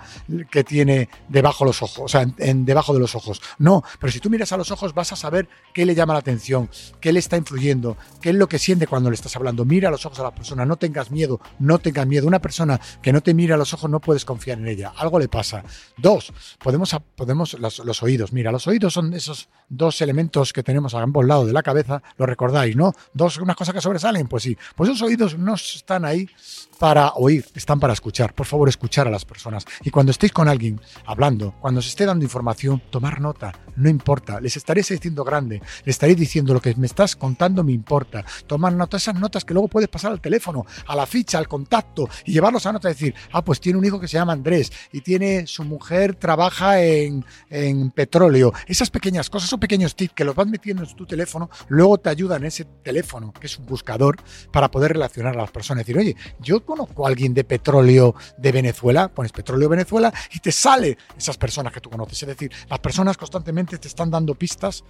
que 0.51 0.65
tiene 0.65 1.09
debajo 1.29 1.65
los 1.65 1.83
ojos, 1.83 2.01
o 2.01 2.09
sea, 2.09 2.27
debajo 2.27 2.93
de 2.93 3.01
los 3.01 3.15
ojos. 3.15 3.41
No, 3.59 3.83
pero 3.99 4.13
si 4.13 4.21
tú 4.21 4.31
miras 4.31 4.53
a 4.53 4.57
los 4.57 4.71
ojos 4.71 4.95
vas 4.95 5.13
a 5.13 5.17
saber 5.17 5.49
qué 5.73 5.87
le 5.87 5.95
llama 5.95 6.15
la 6.15 6.21
atención, 6.21 6.71
qué 7.01 7.13
le 7.13 7.19
está 7.19 7.37
influyendo, 7.37 7.97
qué 8.21 8.31
es 8.31 8.37
lo 8.37 8.49
que 8.49 8.59
siente 8.59 8.87
cuando 8.87 9.11
le 9.11 9.15
estás 9.15 9.37
hablando. 9.37 9.65
Mira 9.65 9.89
a 9.89 9.93
los 9.93 10.05
ojos 10.07 10.19
a 10.21 10.25
la 10.25 10.35
persona, 10.35 10.65
no 10.65 10.77
tengas 10.77 11.11
miedo, 11.11 11.41
no 11.59 11.79
tengas 11.79 12.07
miedo. 12.07 12.27
Una 12.27 12.41
persona 12.41 12.81
que 13.03 13.13
no 13.13 13.21
te 13.23 13.35
mira 13.35 13.55
a 13.55 13.59
los 13.59 13.73
ojos 13.75 13.91
no 13.91 14.01
puedes 14.01 14.25
confiar 14.25 14.59
en 14.59 14.69
ella. 14.69 14.93
Algo 14.97 15.19
le 15.19 15.29
pasa. 15.29 15.65
Dos, 15.97 16.33
podemos, 16.59 16.97
podemos 17.17 17.55
los, 17.59 18.03
oídos. 18.03 18.33
Mira, 18.33 18.53
los 18.53 18.67
oídos 18.67 18.95
son 18.95 19.15
esos 19.15 19.49
dos 19.69 20.01
elementos 20.01 20.53
que 20.53 20.63
tenemos 20.63 20.95
a 20.95 21.03
ambos 21.03 21.25
lados 21.25 21.47
de 21.47 21.53
la 21.53 21.63
cabeza, 21.63 22.03
lo 22.17 22.27
recordáis, 22.27 22.77
¿no? 22.77 22.93
Dos, 23.13 23.39
unas 23.39 23.57
cosas 23.57 23.75
que 23.75 23.81
sobresalen, 23.81 24.29
pues 24.29 24.43
sí. 24.43 24.57
Pues 24.75 24.91
esos 24.91 25.03
oídos 25.03 25.39
no 25.39 25.55
están 25.55 26.05
ahí 26.05 26.29
para 26.79 27.13
oír, 27.15 27.47
están 27.55 27.81
para 27.81 27.93
escuchar. 27.93 28.35
Por 28.35 28.47
favor, 28.47 28.69
escuchar 28.69 29.07
a 29.07 29.11
las 29.11 29.25
personas. 29.25 29.65
Y 29.83 29.91
cuando 29.91 30.11
estéis 30.11 30.33
con 30.33 30.49
alguien 30.49 30.81
hablando, 31.07 31.55
cuando 31.61 31.81
se 31.81 31.89
esté 31.89 32.07
dando 32.07 32.25
información, 32.25 32.83
tomar 32.91 33.21
nota, 33.21 33.53
no 33.77 33.89
importa. 33.89 34.41
Les 34.41 34.57
estaréis 34.57 34.89
diciendo 34.89 35.25
grande, 35.25 35.61
les 35.85 35.95
estaréis 35.95 36.19
diciendo 36.19 36.53
lo 36.53 36.61
que 36.61 36.75
me 36.77 36.87
estás 36.87 37.17
contando 37.17 37.65
me 37.65 37.73
importa. 37.73 38.25
Tomar 38.47 38.73
nota, 38.73 38.97
esas 38.97 39.15
notas 39.15 39.45
que 39.45 39.55
luego 39.55 39.69
puedes 39.69 39.89
pasar 39.89 40.13
al 40.13 40.21
teléfono, 40.21 40.67
a 40.87 40.97
la 40.97 41.07
ficha, 41.07 41.39
al 41.39 41.49
contacto 41.49 42.09
y 42.25 42.33
llevarlos 42.33 42.67
a 42.67 42.73
nota 42.73 42.89
y 42.89 42.93
decir, 42.93 43.15
ah, 43.33 43.45
pues 43.45 43.61
tiene 43.61 43.79
un 43.79 43.85
hijo 43.85 44.01
que 44.01 44.09
se 44.09 44.17
llama 44.17 44.33
Andrés 44.33 44.73
y 44.93 45.01
tiene 45.01 45.47
su 45.47 45.65
mujer 45.65 46.15
trabaja 46.15 46.44
en, 46.79 47.25
en 47.51 47.91
petróleo. 47.91 48.53
Esas 48.67 48.91
pequeñas 48.91 49.31
cosas, 49.31 49.49
esos 49.49 49.61
pequeños 49.61 49.95
tips 49.95 50.15
que 50.15 50.25
los 50.25 50.35
vas 50.35 50.47
metiendo 50.47 50.83
en 50.83 50.95
tu 50.95 51.07
teléfono, 51.07 51.51
luego 51.69 51.99
te 51.99 52.11
ayudan 52.11 52.43
en 52.43 52.49
ese 52.49 52.65
teléfono, 52.65 53.33
que 53.33 53.47
es 53.47 53.59
un 53.59 53.67
buscador, 53.67 54.17
para 54.53 54.71
poder 54.71 54.93
relacionar 54.93 55.35
a 55.35 55.41
las 55.43 55.51
personas. 55.51 55.85
Decir, 55.85 55.99
oye, 55.99 56.17
yo 56.41 56.65
conozco 56.65 57.05
a 57.05 57.09
alguien 57.09 57.35
de 57.35 57.45
petróleo 57.45 58.15
de 58.37 58.53
Venezuela, 58.53 59.09
pones 59.09 59.33
petróleo 59.33 59.69
Venezuela 59.69 60.13
y 60.33 60.41
te 60.41 60.53
sale 60.53 60.97
esas 61.17 61.37
personas 61.37 61.73
que 61.73 61.81
tú 61.81 61.91
conoces. 61.91 62.23
Es 62.23 62.29
decir, 62.29 62.53
las 62.69 62.79
personas 62.79 63.17
constantemente 63.17 63.79
te 63.79 63.89
están 63.89 64.11
dando 64.11 64.35
pistas 64.35 64.85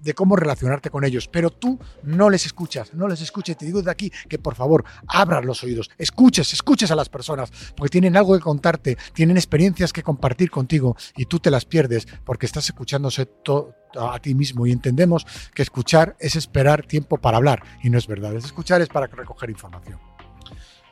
de 0.00 0.14
cómo 0.14 0.36
relacionarte 0.36 0.90
con 0.90 1.04
ellos, 1.04 1.28
pero 1.28 1.50
tú 1.50 1.78
no 2.02 2.30
les 2.30 2.46
escuchas, 2.46 2.92
no 2.94 3.08
les 3.08 3.20
escuchas. 3.20 3.56
Te 3.56 3.66
digo 3.66 3.78
desde 3.78 3.90
aquí 3.90 4.12
que 4.28 4.38
por 4.38 4.54
favor 4.54 4.84
abras 5.06 5.44
los 5.44 5.62
oídos, 5.62 5.90
escuches, 5.98 6.52
escuches 6.52 6.90
a 6.90 6.96
las 6.96 7.08
personas, 7.08 7.52
porque 7.76 7.90
tienen 7.90 8.16
algo 8.16 8.34
que 8.34 8.40
contarte, 8.40 8.96
tienen 9.12 9.36
experiencias 9.36 9.92
que 9.92 10.02
compartir 10.02 10.50
contigo 10.50 10.96
y 11.16 11.26
tú 11.26 11.38
te 11.38 11.50
las 11.50 11.64
pierdes 11.64 12.06
porque 12.24 12.46
estás 12.46 12.64
escuchándose 12.66 13.28
a 13.98 14.18
ti 14.20 14.34
mismo 14.34 14.66
y 14.66 14.72
entendemos 14.72 15.26
que 15.54 15.62
escuchar 15.62 16.16
es 16.18 16.36
esperar 16.36 16.86
tiempo 16.86 17.18
para 17.18 17.36
hablar 17.36 17.62
y 17.82 17.90
no 17.90 17.98
es 17.98 18.06
verdad, 18.06 18.34
es 18.36 18.44
escuchar 18.44 18.80
es 18.80 18.88
para 18.88 19.06
recoger 19.06 19.50
información. 19.50 20.11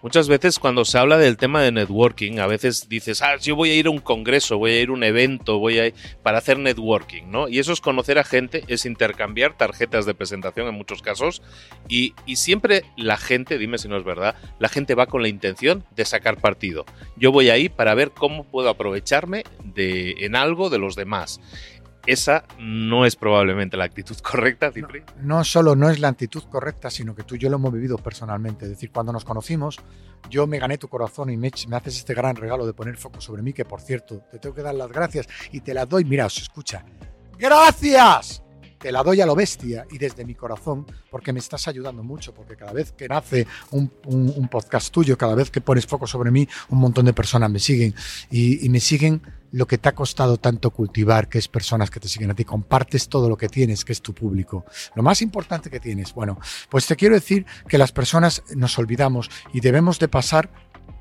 Muchas 0.02 0.28
veces 0.28 0.58
cuando 0.58 0.86
se 0.86 0.96
habla 0.96 1.18
del 1.18 1.36
tema 1.36 1.62
de 1.62 1.72
networking, 1.72 2.38
a 2.38 2.46
veces 2.46 2.88
dices, 2.88 3.20
ah, 3.20 3.36
yo 3.36 3.54
voy 3.54 3.70
a 3.70 3.74
ir 3.74 3.86
a 3.86 3.90
un 3.90 3.98
congreso, 3.98 4.56
voy 4.56 4.72
a 4.72 4.80
ir 4.80 4.88
a 4.88 4.92
un 4.92 5.04
evento, 5.04 5.58
voy 5.58 5.78
a 5.78 5.88
ir 5.88 5.94
para 6.22 6.38
hacer 6.38 6.58
networking, 6.58 7.24
¿no? 7.30 7.48
Y 7.48 7.58
eso 7.58 7.72
es 7.74 7.82
conocer 7.82 8.18
a 8.18 8.24
gente, 8.24 8.64
es 8.68 8.86
intercambiar 8.86 9.58
tarjetas 9.58 10.06
de 10.06 10.14
presentación 10.14 10.68
en 10.68 10.74
muchos 10.74 11.02
casos 11.02 11.42
y, 11.86 12.14
y 12.24 12.36
siempre 12.36 12.84
la 12.96 13.18
gente, 13.18 13.58
dime 13.58 13.76
si 13.76 13.88
no 13.88 13.98
es 13.98 14.04
verdad, 14.04 14.36
la 14.58 14.70
gente 14.70 14.94
va 14.94 15.04
con 15.04 15.20
la 15.20 15.28
intención 15.28 15.84
de 15.94 16.06
sacar 16.06 16.40
partido. 16.40 16.86
Yo 17.16 17.30
voy 17.30 17.50
ahí 17.50 17.68
para 17.68 17.94
ver 17.94 18.10
cómo 18.10 18.44
puedo 18.44 18.70
aprovecharme 18.70 19.44
de, 19.62 20.12
en 20.24 20.34
algo 20.34 20.70
de 20.70 20.78
los 20.78 20.96
demás 20.96 21.40
esa 22.06 22.44
no 22.58 23.04
es 23.04 23.16
probablemente 23.16 23.76
la 23.76 23.84
actitud 23.84 24.16
correcta, 24.22 24.72
Cipri. 24.72 25.02
No, 25.22 25.44
solo 25.44 25.76
no 25.76 25.88
es 25.90 25.98
la 25.98 26.08
actitud 26.08 26.42
correcta, 26.44 26.90
sino 26.90 27.14
que 27.14 27.22
tú 27.22 27.34
y 27.34 27.38
yo 27.38 27.50
lo 27.50 27.56
hemos 27.56 27.72
vivido 27.72 27.98
personalmente. 27.98 28.64
Es 28.64 28.70
decir, 28.70 28.90
cuando 28.90 29.12
nos 29.12 29.24
conocimos, 29.24 29.78
yo 30.28 30.46
me 30.46 30.58
gané 30.58 30.78
tu 30.78 30.88
corazón 30.88 31.30
y 31.30 31.36
me, 31.36 31.50
me, 31.68 31.76
haces 31.76 31.98
este 31.98 32.14
gran 32.14 32.36
regalo 32.36 32.66
de 32.66 32.72
poner 32.72 32.96
foco 32.96 33.20
sobre 33.20 33.42
mí, 33.42 33.52
que 33.52 33.64
por 33.64 33.80
cierto, 33.80 34.22
te 34.30 34.38
tengo 34.38 34.54
que 34.54 34.62
dar 34.62 34.74
las 34.74 34.90
gracias 34.90 35.28
y 35.52 35.60
te 35.60 35.74
las 35.74 35.88
doy. 35.88 36.04
Mira, 36.04 36.26
os 36.26 36.38
escucha. 36.38 36.84
¡Gracias! 37.38 38.42
Te 38.80 38.90
la 38.90 39.02
doy 39.02 39.20
a 39.20 39.26
lo 39.26 39.36
bestia 39.36 39.86
y 39.90 39.98
desde 39.98 40.24
mi 40.24 40.34
corazón, 40.34 40.86
porque 41.10 41.32
me 41.32 41.38
estás 41.38 41.68
ayudando 41.68 42.02
mucho, 42.02 42.32
porque 42.32 42.56
cada 42.56 42.72
vez 42.72 42.92
que 42.92 43.06
nace 43.08 43.46
un, 43.70 43.88
podcast 44.50 44.92
tuyo, 44.92 45.16
cada 45.18 45.34
vez 45.34 45.50
que 45.50 45.60
pones 45.60 45.86
foco 45.86 46.06
sobre 46.06 46.30
mí, 46.30 46.48
un 46.70 46.78
montón 46.78 47.04
de 47.04 47.12
personas 47.12 47.50
me 47.50 47.58
siguen 47.58 47.94
y, 48.30 48.64
y 48.64 48.68
me 48.70 48.80
siguen 48.80 49.22
lo 49.52 49.66
que 49.66 49.78
te 49.78 49.88
ha 49.88 49.94
costado 49.94 50.38
tanto 50.38 50.70
cultivar, 50.70 51.28
que 51.28 51.38
es 51.38 51.48
personas 51.48 51.90
que 51.90 52.00
te 52.00 52.08
siguen 52.08 52.30
a 52.30 52.34
ti, 52.34 52.44
compartes 52.44 53.08
todo 53.08 53.28
lo 53.28 53.36
que 53.36 53.48
tienes, 53.48 53.84
que 53.84 53.92
es 53.92 54.00
tu 54.00 54.14
público. 54.14 54.64
Lo 54.94 55.02
más 55.02 55.20
importante 55.22 55.70
que 55.70 55.80
tienes. 55.80 56.14
Bueno, 56.14 56.38
pues 56.70 56.86
te 56.86 56.96
quiero 56.96 57.14
decir 57.14 57.44
que 57.68 57.76
las 57.76 57.92
personas 57.92 58.42
nos 58.54 58.78
olvidamos 58.78 59.30
y 59.52 59.60
debemos 59.60 59.98
de 59.98 60.08
pasar 60.08 60.50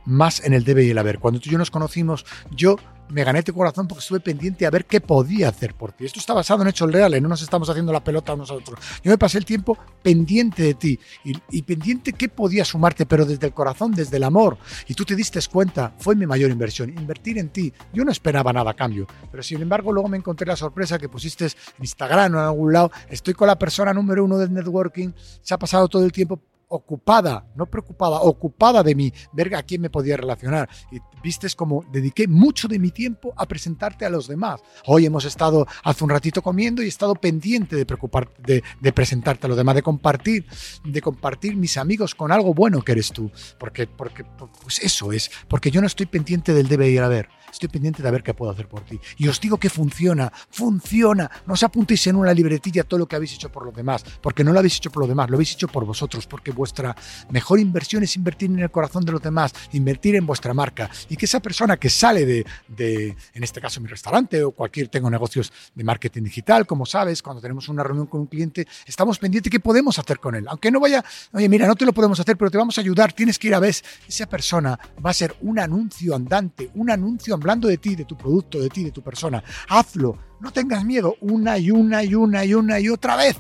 más 0.06 0.44
en 0.44 0.54
el 0.54 0.64
debe 0.64 0.84
y 0.84 0.90
el 0.90 0.98
haber. 0.98 1.20
Cuando 1.20 1.40
tú 1.40 1.50
y 1.50 1.54
yo 1.54 1.58
nos 1.58 1.72
conocimos, 1.72 2.26
yo 2.52 2.78
me 3.10 3.24
gané 3.24 3.44
tu 3.44 3.54
corazón 3.54 3.88
porque 3.88 4.02
estuve 4.02 4.20
pendiente 4.20 4.66
a 4.66 4.70
ver 4.70 4.86
qué 4.86 5.02
podía 5.02 5.50
hacer 5.50 5.74
por 5.74 5.92
ti. 5.92 6.06
Esto 6.06 6.20
está 6.20 6.34
basado 6.34 6.62
en 6.62 6.70
hechos 6.70 6.92
reales, 6.92 7.22
no 7.22 7.30
nos 7.30 7.42
estamos 7.42 7.70
haciendo 7.70 7.92
la 7.92 8.04
pelota 8.04 8.34
unos 8.34 8.52
a 8.52 8.54
otros. 8.54 8.80
Yo 9.04 9.12
me 9.12 9.18
pasé 9.18 9.38
el 9.38 9.46
tiempo 9.46 9.78
pendiente 10.02 10.64
de 10.64 10.74
ti 10.74 11.00
y, 11.24 11.62
pendiente 11.64 12.14
qué 12.14 12.30
podía 12.30 12.66
sumarte, 12.66 13.06
pero 13.06 13.26
desde 13.26 13.48
el 13.48 13.54
corazón, 13.54 13.92
desde 13.92 14.18
el 14.18 14.24
amor. 14.24 14.58
Y 14.88 14.94
tú 14.94 15.06
te 15.06 15.16
diste 15.16 15.40
cuenta, 15.52 15.94
fue 16.00 16.16
mi 16.16 16.26
mayor 16.26 16.52
inversión, 16.52 16.90
invertir 16.90 17.38
en 17.38 17.50
ti. 17.50 17.72
Yo 17.94 18.04
no 18.04 18.12
esperaba 18.12 18.52
nada 18.52 18.72
a 18.72 18.74
cambio, 18.74 19.08
pero 19.32 19.42
sin 19.44 19.62
embargo 19.62 19.94
luego 19.94 20.10
me 20.10 20.18
encontré 20.18 20.48
la 20.48 20.56
sorpresa 20.56 20.98
que 20.98 21.10
pusiste 21.10 21.46
en 21.46 21.52
Instagram 21.82 22.34
o 22.34 22.40
en 22.40 22.44
algún 22.44 22.74
lado, 22.74 22.92
estoy 23.08 23.34
con 23.34 23.48
la 23.48 23.58
persona 23.58 23.94
número 23.94 24.24
uno 24.24 24.38
del 24.38 24.54
networking, 24.54 25.12
se 25.42 25.54
ha 25.54 25.60
pasado 25.60 25.88
todo 25.88 26.04
el 26.04 26.12
tiempo 26.12 26.40
ocupada, 26.70 27.46
no 27.56 27.66
preocupada, 27.66 28.22
ocupada 28.22 28.84
de 28.84 28.96
mí, 28.96 29.12
ver 29.34 29.54
a 29.56 29.64
quién 29.64 29.82
me 29.82 29.90
podía 29.90 30.18
relacionar. 30.18 30.70
Y 30.92 31.00
vistes 31.22 31.56
como 31.56 31.84
dediqué 31.92 32.28
mucho 32.28 32.68
de 32.68 32.80
mi 32.80 32.92
tiempo 32.92 33.34
a 33.36 33.46
presentarte 33.46 34.06
a 34.06 34.10
los 34.10 34.28
demás. 34.28 34.62
Hoy 34.86 35.06
hemos 35.06 35.26
estado 35.26 35.68
hace 35.84 36.04
un 36.04 36.10
ratito 36.10 36.42
comiendo 36.42 36.82
y 36.82 36.86
he 36.86 36.90
estado 36.90 37.16
pendiente 37.16 37.76
de 37.76 37.86
preocupar, 37.86 38.30
de, 38.38 38.64
presentarte 38.94 39.48
a 39.48 39.50
los 39.50 39.58
demás, 39.58 39.76
de 39.76 39.84
compartir, 39.84 40.46
de 40.84 41.02
compartir 41.02 41.56
mis 41.56 41.78
amigos 41.78 42.16
con 42.16 42.32
algo 42.32 42.54
bueno 42.54 42.82
que 42.82 42.94
eres 42.94 43.12
tú. 43.12 43.32
Porque, 43.60 43.88
porque, 43.88 44.24
pues 44.62 44.80
eso 44.80 45.12
es, 45.12 45.30
porque 45.48 45.72
yo 45.72 45.82
no 45.82 45.88
estoy 45.88 46.06
pendiente 46.06 46.54
del 46.54 46.68
debe 46.68 46.90
ir 46.90 47.02
a 47.02 47.08
ver 47.08 47.30
estoy 47.52 47.70
pendiente 47.70 48.04
de 48.04 48.12
ver 48.12 48.24
qué 48.24 48.34
puedo 48.34 48.52
hacer 48.52 48.68
por 48.68 48.82
ti. 48.82 49.00
Y 49.18 49.28
os 49.28 49.40
digo 49.40 49.58
que 49.58 49.70
funciona, 49.70 50.32
funciona. 50.50 51.30
No 51.46 51.54
os 51.54 51.64
apuntéis 51.64 52.08
en 52.08 52.16
una 52.16 52.34
libretilla 52.34 52.84
todo 52.84 53.00
lo 53.00 53.08
que 53.08 53.16
habéis 53.16 53.34
hecho 53.34 53.52
por 53.52 53.66
los 53.66 53.76
demás, 53.76 54.04
porque 54.22 54.44
no 54.44 54.54
lo 54.54 54.60
habéis 54.60 54.78
hecho 54.78 54.92
por 54.92 55.02
los 55.02 55.10
demás, 55.10 55.30
lo 55.30 55.38
habéis 55.38 55.54
hecho 55.54 55.68
por 55.68 55.86
vosotros, 55.86 56.28
porque 56.28 56.52
vuestra 56.52 56.96
mejor 57.30 57.60
inversión 57.60 58.04
es 58.04 58.16
invertir 58.16 58.50
en 58.50 58.60
el 58.60 58.72
corazón 58.72 59.06
de 59.06 59.12
los 59.12 59.22
demás, 59.22 59.54
invertir 59.74 60.16
en 60.16 60.26
vuestra 60.26 60.54
marca. 60.54 60.90
Y 61.10 61.16
que 61.16 61.26
esa 61.26 61.40
persona 61.40 61.78
que 61.78 61.90
sale 61.90 62.26
de, 62.26 63.16
en 63.34 63.44
este 63.44 63.62
caso 63.62 63.82
mi 63.82 63.88
restaurante 63.88 64.44
o 64.44 64.52
cualquier, 64.52 64.88
tengo 64.88 65.10
negocios 65.10 65.52
de 65.74 65.84
marketing 65.84 66.24
digital, 66.24 66.66
como 66.66 66.86
sabes, 66.86 67.22
cuando 67.22 67.42
tenemos 67.42 67.68
una 67.70 67.84
reunión 67.84 68.08
con 68.08 68.22
un 68.22 68.28
cliente, 68.28 68.68
estamos 68.86 69.20
pendientes 69.20 69.52
de 69.52 69.58
qué 69.58 69.60
podemos 69.60 69.98
hacer 70.00 70.20
con 70.20 70.36
él. 70.36 70.46
Aunque 70.48 70.72
no 70.72 70.80
vaya, 70.80 71.04
oye, 71.34 71.50
mira, 71.50 71.68
no 71.68 71.76
te 71.76 71.86
lo 71.86 71.94
podemos 71.94 72.20
hacer, 72.20 72.38
pero 72.38 72.52
te 72.52 72.58
vamos 72.58 72.78
a 72.78 72.82
ayudar, 72.82 73.14
tienes 73.14 73.38
que 73.40 73.48
ir 73.48 73.56
a 73.56 73.60
ver. 73.60 73.70
Esa 74.08 74.26
persona 74.28 74.80
va 75.06 75.12
a 75.12 75.14
ser 75.14 75.36
un 75.42 75.60
anuncio 75.60 76.16
andante, 76.16 76.70
un 76.74 76.90
anuncio 76.90 77.36
hablando 77.40 77.68
de 77.68 77.78
ti, 77.78 77.96
de 77.96 78.06
tu 78.06 78.18
producto, 78.18 78.60
de 78.60 78.70
ti, 78.70 78.84
de 78.84 78.92
tu 78.92 79.02
persona. 79.02 79.44
Hazlo, 79.68 80.18
no 80.40 80.52
tengas 80.52 80.86
miedo, 80.86 81.16
una 81.22 81.58
y 81.58 81.72
una 81.72 82.04
y 82.04 82.16
una 82.16 82.46
y 82.46 82.54
una 82.54 82.80
y 82.80 82.90
otra 82.90 83.16
vez. 83.16 83.38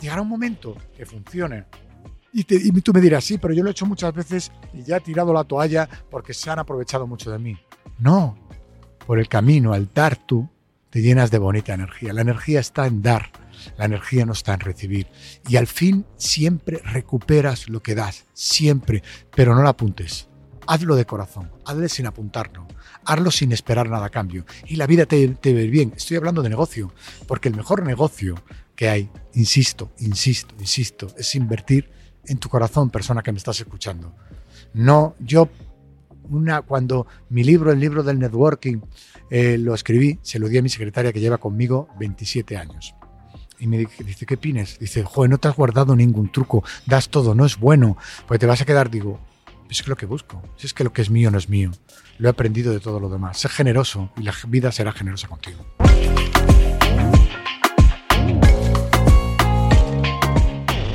Llegará 0.00 0.22
un 0.22 0.28
momento 0.28 0.76
que 0.96 1.04
funcione. 1.04 1.66
Y, 2.32 2.44
tú 2.44 2.92
me 2.92 3.00
dirás, 3.00 3.24
sí, 3.24 3.38
pero 3.38 3.52
yo 3.52 3.62
lo 3.62 3.70
he 3.70 3.72
hecho 3.72 3.86
muchas 3.86 4.14
veces 4.14 4.52
y 4.72 4.84
ya 4.84 4.98
he 4.98 5.00
tirado 5.00 5.32
la 5.32 5.44
toalla 5.44 5.88
porque 6.10 6.32
se 6.32 6.48
han 6.48 6.60
aprovechado 6.60 7.06
mucho 7.06 7.30
de 7.30 7.38
mí. 7.38 7.56
No, 7.98 8.38
por 9.04 9.18
el 9.18 9.28
camino 9.28 9.72
al 9.72 9.92
dar 9.92 10.16
tú 10.16 10.48
te 10.90 11.02
llenas 11.02 11.30
de 11.30 11.38
bonita 11.38 11.74
energía. 11.74 12.12
La 12.12 12.22
energía 12.22 12.60
está 12.60 12.86
en 12.86 13.02
dar, 13.02 13.30
la 13.76 13.84
energía 13.84 14.24
no 14.26 14.32
está 14.32 14.54
en 14.54 14.60
recibir. 14.60 15.08
Y 15.48 15.56
al 15.56 15.66
fin 15.66 16.06
siempre 16.16 16.78
recuperas 16.84 17.68
lo 17.68 17.82
que 17.82 17.96
das, 17.96 18.26
siempre, 18.32 19.02
pero 19.34 19.54
no 19.54 19.62
la 19.62 19.70
apuntes. 19.70 20.29
Hazlo 20.70 20.94
de 20.94 21.04
corazón, 21.04 21.50
hazlo 21.64 21.88
sin 21.88 22.06
apuntarlo 22.06 22.66
hazlo 23.04 23.30
sin 23.30 23.52
esperar 23.52 23.88
nada 23.88 24.06
a 24.06 24.10
cambio. 24.10 24.44
Y 24.66 24.76
la 24.76 24.86
vida 24.86 25.06
te, 25.06 25.28
te 25.28 25.52
ve 25.52 25.66
bien. 25.66 25.92
Estoy 25.96 26.16
hablando 26.16 26.42
de 26.42 26.48
negocio, 26.48 26.92
porque 27.26 27.48
el 27.48 27.56
mejor 27.56 27.84
negocio 27.84 28.36
que 28.76 28.88
hay, 28.88 29.10
insisto, 29.34 29.90
insisto, 29.98 30.54
insisto, 30.58 31.08
es 31.16 31.34
invertir 31.34 31.90
en 32.26 32.38
tu 32.38 32.48
corazón, 32.48 32.90
persona 32.90 33.22
que 33.22 33.32
me 33.32 33.38
estás 33.38 33.60
escuchando. 33.60 34.14
No, 34.74 35.16
yo, 35.18 35.48
una, 36.28 36.62
cuando 36.62 37.06
mi 37.28 37.44
libro, 37.44 37.72
el 37.72 37.80
libro 37.80 38.02
del 38.02 38.18
networking, 38.18 38.78
eh, 39.30 39.58
lo 39.58 39.74
escribí, 39.74 40.18
se 40.22 40.38
lo 40.38 40.48
di 40.48 40.58
a 40.58 40.62
mi 40.62 40.68
secretaria 40.68 41.12
que 41.12 41.20
lleva 41.20 41.38
conmigo 41.38 41.88
27 41.98 42.56
años. 42.56 42.94
Y 43.58 43.66
me 43.66 43.76
dice, 43.76 44.24
¿qué 44.24 44.38
pines? 44.38 44.78
Dice, 44.78 45.04
joder, 45.04 45.30
no 45.30 45.38
te 45.38 45.48
has 45.48 45.56
guardado 45.56 45.94
ningún 45.94 46.32
truco, 46.32 46.64
das 46.86 47.10
todo, 47.10 47.34
no 47.34 47.44
es 47.44 47.58
bueno, 47.58 47.98
pues 48.26 48.40
te 48.40 48.46
vas 48.46 48.62
a 48.62 48.64
quedar, 48.64 48.90
digo, 48.90 49.20
es 49.70 49.82
que 49.82 49.90
lo 49.90 49.96
que 49.96 50.06
busco, 50.06 50.42
si 50.56 50.66
es 50.66 50.74
que 50.74 50.84
lo 50.84 50.92
que 50.92 51.02
es 51.02 51.10
mío 51.10 51.30
no 51.30 51.38
es 51.38 51.48
mío, 51.48 51.70
lo 52.18 52.28
he 52.28 52.30
aprendido 52.30 52.72
de 52.72 52.80
todo 52.80 52.98
lo 52.98 53.08
demás, 53.08 53.38
sé 53.38 53.48
generoso 53.48 54.10
y 54.16 54.22
la 54.24 54.34
vida 54.48 54.72
será 54.72 54.92
generosa 54.92 55.28
contigo. 55.28 55.64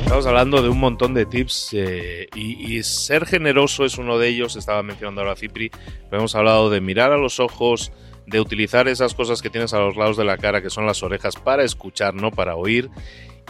Estamos 0.02 0.26
hablando 0.26 0.62
de 0.62 0.68
un 0.68 0.78
montón 0.78 1.14
de 1.14 1.26
tips 1.26 1.70
eh, 1.72 2.28
y, 2.34 2.76
y, 2.76 2.82
ser 2.82 3.26
generoso 3.26 3.84
es 3.84 3.98
uno 3.98 4.18
de 4.18 4.28
ellos. 4.28 4.56
Estaba 4.56 4.82
mencionando 4.82 5.20
ahora 5.20 5.36
Cipri, 5.36 5.70
pero 6.08 6.20
hemos 6.20 6.34
hablado 6.34 6.70
de 6.70 6.80
mirar 6.80 7.12
a 7.12 7.18
los 7.18 7.38
ojos, 7.38 7.92
de 8.26 8.40
utilizar 8.40 8.88
esas 8.88 9.14
cosas 9.14 9.42
que 9.42 9.50
tienes 9.50 9.74
a 9.74 9.78
los 9.78 9.96
lados 9.96 10.16
de 10.16 10.24
la 10.24 10.38
cara, 10.38 10.62
que 10.62 10.70
son 10.70 10.86
las 10.86 11.02
orejas, 11.02 11.34
para 11.36 11.64
escuchar, 11.64 12.14
no 12.14 12.30
para 12.30 12.56
oír. 12.56 12.88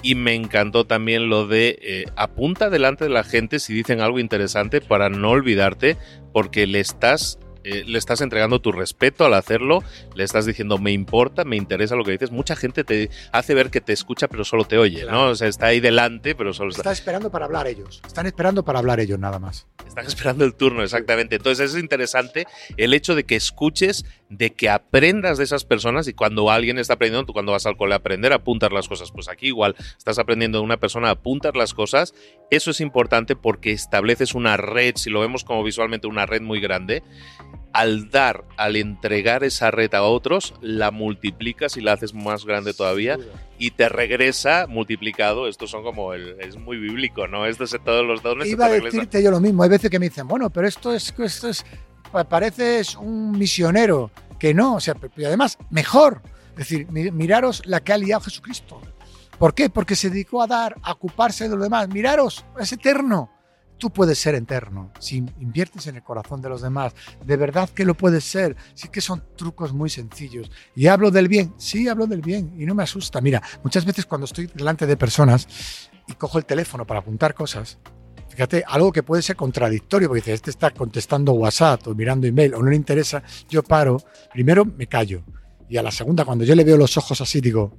Y 0.02 0.14
me 0.14 0.34
encantó 0.34 0.86
también 0.86 1.28
lo 1.28 1.46
de 1.46 1.78
eh, 1.80 2.04
apunta 2.16 2.70
delante 2.70 3.04
de 3.04 3.10
la 3.10 3.24
gente 3.24 3.58
si 3.58 3.74
dicen 3.74 4.00
algo 4.00 4.18
interesante 4.18 4.80
para 4.80 5.08
no 5.08 5.30
olvidarte, 5.30 5.96
porque 6.32 6.66
le 6.66 6.80
estás 6.80 7.38
eh, 7.66 7.82
le 7.84 7.98
estás 7.98 8.20
entregando 8.20 8.60
tu 8.60 8.70
respeto 8.70 9.24
al 9.24 9.34
hacerlo, 9.34 9.82
le 10.14 10.22
estás 10.22 10.46
diciendo 10.46 10.78
me 10.78 10.92
importa, 10.92 11.44
me 11.44 11.56
interesa 11.56 11.96
lo 11.96 12.04
que 12.04 12.12
dices. 12.12 12.30
Mucha 12.30 12.54
gente 12.54 12.84
te 12.84 13.10
hace 13.32 13.54
ver 13.54 13.70
que 13.70 13.80
te 13.80 13.92
escucha 13.92 14.28
pero 14.28 14.44
solo 14.44 14.66
te 14.66 14.78
oye, 14.78 15.04
¿no? 15.04 15.30
O 15.30 15.34
sea, 15.34 15.48
está 15.48 15.66
ahí 15.66 15.80
delante 15.80 16.36
pero 16.36 16.54
solo 16.54 16.70
está... 16.70 16.82
Está 16.82 16.92
esperando 16.92 17.28
para 17.28 17.46
hablar 17.46 17.66
ellos. 17.66 18.00
Están 18.06 18.26
esperando 18.26 18.64
para 18.64 18.78
hablar 18.78 19.00
ellos 19.00 19.18
nada 19.18 19.40
más. 19.40 19.66
Están 19.84 20.06
esperando 20.06 20.44
el 20.44 20.54
turno, 20.54 20.84
exactamente. 20.84 21.36
Entonces 21.36 21.74
es 21.74 21.80
interesante 21.80 22.46
el 22.76 22.94
hecho 22.94 23.16
de 23.16 23.24
que 23.24 23.34
escuches, 23.34 24.04
de 24.28 24.52
que 24.52 24.68
aprendas 24.68 25.38
de 25.38 25.44
esas 25.44 25.64
personas 25.64 26.06
y 26.06 26.12
cuando 26.12 26.50
alguien 26.50 26.78
está 26.78 26.94
aprendiendo, 26.94 27.26
tú 27.26 27.32
cuando 27.32 27.52
vas 27.52 27.66
al 27.66 27.76
cole 27.76 27.94
a 27.94 27.98
aprender, 27.98 28.32
apuntar 28.32 28.72
las 28.72 28.88
cosas. 28.88 29.10
Pues 29.10 29.28
aquí 29.28 29.46
igual 29.46 29.74
estás 29.98 30.18
aprendiendo 30.18 30.58
de 30.58 30.64
una 30.64 30.76
persona 30.76 31.08
a 31.08 31.12
apuntar 31.12 31.56
las 31.56 31.74
cosas. 31.74 32.14
Eso 32.50 32.70
es 32.70 32.80
importante 32.80 33.34
porque 33.34 33.72
estableces 33.72 34.34
una 34.34 34.56
red, 34.56 34.94
si 34.96 35.10
lo 35.10 35.20
vemos 35.20 35.42
como 35.42 35.64
visualmente 35.64 36.06
una 36.06 36.26
red 36.26 36.42
muy 36.42 36.60
grande, 36.60 37.02
al 37.72 38.10
dar, 38.10 38.44
al 38.56 38.76
entregar 38.76 39.44
esa 39.44 39.70
red 39.70 39.92
a 39.94 40.02
otros, 40.02 40.54
la 40.60 40.90
multiplicas 40.90 41.76
y 41.76 41.80
la 41.80 41.92
haces 41.92 42.14
más 42.14 42.44
grande 42.46 42.72
todavía 42.72 43.18
y 43.58 43.72
te 43.72 43.88
regresa 43.88 44.66
multiplicado. 44.66 45.46
Estos 45.48 45.70
son 45.70 45.82
como 45.82 46.14
el, 46.14 46.36
es 46.40 46.56
muy 46.56 46.78
bíblico, 46.78 47.28
¿no? 47.28 47.46
Esto 47.46 47.64
es 47.64 47.76
todos 47.84 48.06
los 48.06 48.22
dones. 48.22 48.48
Iba 48.48 48.66
a 48.66 48.70
decirte 48.70 49.22
yo 49.22 49.30
lo 49.30 49.40
mismo. 49.40 49.62
Hay 49.62 49.68
veces 49.68 49.90
que 49.90 49.98
me 49.98 50.08
dicen, 50.08 50.26
bueno, 50.26 50.50
pero 50.50 50.66
esto 50.66 50.92
es, 50.92 51.14
esto 51.18 51.48
es, 51.48 51.64
pareces 52.28 52.96
un 52.96 53.32
misionero. 53.32 54.10
Que 54.38 54.52
no, 54.52 54.74
o 54.74 54.80
sea, 54.80 54.94
y 55.16 55.24
además, 55.24 55.58
mejor. 55.70 56.20
Es 56.50 56.68
decir, 56.68 56.90
miraros 56.90 57.62
la 57.66 57.80
que 57.80 57.92
ha 57.92 57.98
liado 57.98 58.22
Jesucristo. 58.22 58.80
¿Por 59.38 59.54
qué? 59.54 59.68
Porque 59.70 59.96
se 59.96 60.10
dedicó 60.10 60.42
a 60.42 60.46
dar, 60.46 60.76
a 60.82 60.92
ocuparse 60.92 61.44
de 61.44 61.50
los 61.50 61.62
demás. 61.62 61.88
Miraros, 61.88 62.44
es 62.58 62.72
eterno 62.72 63.30
tú 63.78 63.90
puedes 63.90 64.18
ser 64.18 64.34
eterno 64.34 64.90
si 64.98 65.18
inviertes 65.40 65.86
en 65.86 65.96
el 65.96 66.02
corazón 66.02 66.40
de 66.40 66.48
los 66.48 66.62
demás. 66.62 66.94
De 67.24 67.36
verdad 67.36 67.68
que 67.68 67.84
lo 67.84 67.94
puedes 67.94 68.24
ser. 68.24 68.56
Sí 68.74 68.88
que 68.88 69.00
son 69.00 69.22
trucos 69.36 69.72
muy 69.72 69.90
sencillos. 69.90 70.50
Y 70.74 70.86
hablo 70.86 71.10
del 71.10 71.28
bien. 71.28 71.54
Sí, 71.56 71.88
hablo 71.88 72.06
del 72.06 72.22
bien. 72.22 72.54
Y 72.58 72.66
no 72.66 72.74
me 72.74 72.82
asusta. 72.82 73.20
Mira, 73.20 73.42
muchas 73.62 73.84
veces 73.84 74.06
cuando 74.06 74.24
estoy 74.24 74.46
delante 74.46 74.86
de 74.86 74.96
personas 74.96 75.48
y 76.06 76.14
cojo 76.14 76.38
el 76.38 76.44
teléfono 76.44 76.86
para 76.86 77.00
apuntar 77.00 77.34
cosas, 77.34 77.78
fíjate, 78.28 78.64
algo 78.66 78.92
que 78.92 79.02
puede 79.02 79.22
ser 79.22 79.36
contradictorio, 79.36 80.08
porque 80.08 80.20
dices, 80.20 80.34
este 80.34 80.50
está 80.50 80.70
contestando 80.70 81.32
WhatsApp 81.32 81.86
o 81.88 81.94
mirando 81.94 82.26
email 82.26 82.54
o 82.54 82.62
no 82.62 82.70
le 82.70 82.76
interesa, 82.76 83.22
yo 83.48 83.62
paro, 83.62 83.98
primero 84.32 84.64
me 84.64 84.86
callo. 84.86 85.22
Y 85.68 85.76
a 85.78 85.82
la 85.82 85.90
segunda, 85.90 86.24
cuando 86.24 86.44
yo 86.44 86.54
le 86.54 86.62
veo 86.62 86.76
los 86.76 86.96
ojos 86.96 87.20
así, 87.20 87.40
digo, 87.40 87.76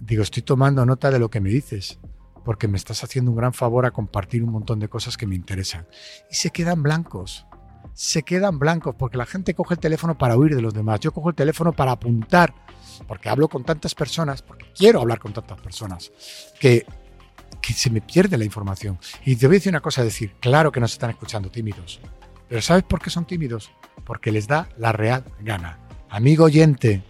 digo, 0.00 0.22
estoy 0.22 0.42
tomando 0.42 0.86
nota 0.86 1.10
de 1.10 1.18
lo 1.18 1.28
que 1.28 1.40
me 1.40 1.50
dices 1.50 1.98
porque 2.46 2.68
me 2.68 2.78
estás 2.78 3.02
haciendo 3.02 3.32
un 3.32 3.36
gran 3.36 3.52
favor 3.52 3.86
a 3.86 3.90
compartir 3.90 4.44
un 4.44 4.52
montón 4.52 4.78
de 4.78 4.88
cosas 4.88 5.16
que 5.16 5.26
me 5.26 5.34
interesan. 5.34 5.84
Y 6.30 6.36
se 6.36 6.50
quedan 6.50 6.80
blancos. 6.80 7.44
Se 7.92 8.22
quedan 8.22 8.60
blancos 8.60 8.94
porque 8.94 9.16
la 9.16 9.26
gente 9.26 9.52
coge 9.52 9.74
el 9.74 9.80
teléfono 9.80 10.16
para 10.16 10.36
huir 10.36 10.54
de 10.54 10.62
los 10.62 10.72
demás. 10.72 11.00
Yo 11.00 11.10
cojo 11.10 11.30
el 11.30 11.34
teléfono 11.34 11.72
para 11.72 11.90
apuntar, 11.90 12.54
porque 13.08 13.28
hablo 13.28 13.48
con 13.48 13.64
tantas 13.64 13.96
personas, 13.96 14.42
porque 14.42 14.66
quiero 14.76 15.00
hablar 15.00 15.18
con 15.18 15.32
tantas 15.32 15.60
personas, 15.60 16.12
que, 16.60 16.86
que 17.60 17.72
se 17.72 17.90
me 17.90 18.00
pierde 18.00 18.38
la 18.38 18.44
información. 18.44 18.96
Y 19.24 19.34
te 19.34 19.48
voy 19.48 19.56
a 19.56 19.58
decir 19.58 19.72
una 19.72 19.80
cosa, 19.80 20.04
decir, 20.04 20.36
claro 20.38 20.70
que 20.70 20.78
nos 20.78 20.92
están 20.92 21.10
escuchando 21.10 21.50
tímidos. 21.50 22.00
Pero 22.48 22.62
¿sabes 22.62 22.84
por 22.84 23.02
qué 23.02 23.10
son 23.10 23.24
tímidos? 23.24 23.72
Porque 24.04 24.30
les 24.30 24.46
da 24.46 24.68
la 24.78 24.92
real 24.92 25.24
gana. 25.40 25.80
Amigo 26.10 26.44
oyente, 26.44 27.02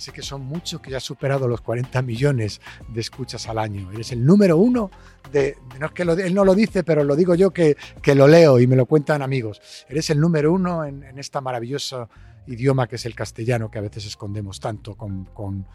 sé 0.00 0.12
que 0.12 0.22
son 0.22 0.42
muchos, 0.42 0.80
que 0.80 0.90
ya 0.90 0.98
has 0.98 1.04
superado 1.04 1.48
los 1.48 1.60
40 1.60 2.02
millones 2.02 2.60
de 2.88 3.00
escuchas 3.00 3.48
al 3.48 3.58
año. 3.58 3.90
Eres 3.92 4.12
el 4.12 4.24
número 4.24 4.56
uno 4.56 4.90
de, 5.32 5.56
no 5.78 5.86
es 5.86 5.92
que 5.92 6.02
él 6.02 6.34
no 6.34 6.44
lo 6.44 6.54
dice, 6.54 6.84
pero 6.84 7.04
lo 7.04 7.16
digo 7.16 7.34
yo 7.34 7.52
que, 7.52 7.76
que, 8.02 8.14
lo 8.14 8.26
leo 8.26 8.60
y 8.60 8.66
me 8.66 8.76
lo 8.76 8.86
cuentan 8.86 9.22
amigos. 9.22 9.60
Eres 9.88 10.10
el 10.10 10.20
número 10.20 10.52
uno 10.52 10.84
en, 10.84 11.02
en 11.02 11.18
esta 11.18 11.40
maravillosa 11.40 12.08
idioma 12.46 12.86
que 12.86 12.96
es 12.96 13.06
el 13.06 13.14
castellano, 13.14 13.70
que 13.70 13.78
a 13.78 13.82
veces 13.82 14.06
escondemos 14.06 14.60
tanto 14.60 14.94
con 14.96 15.66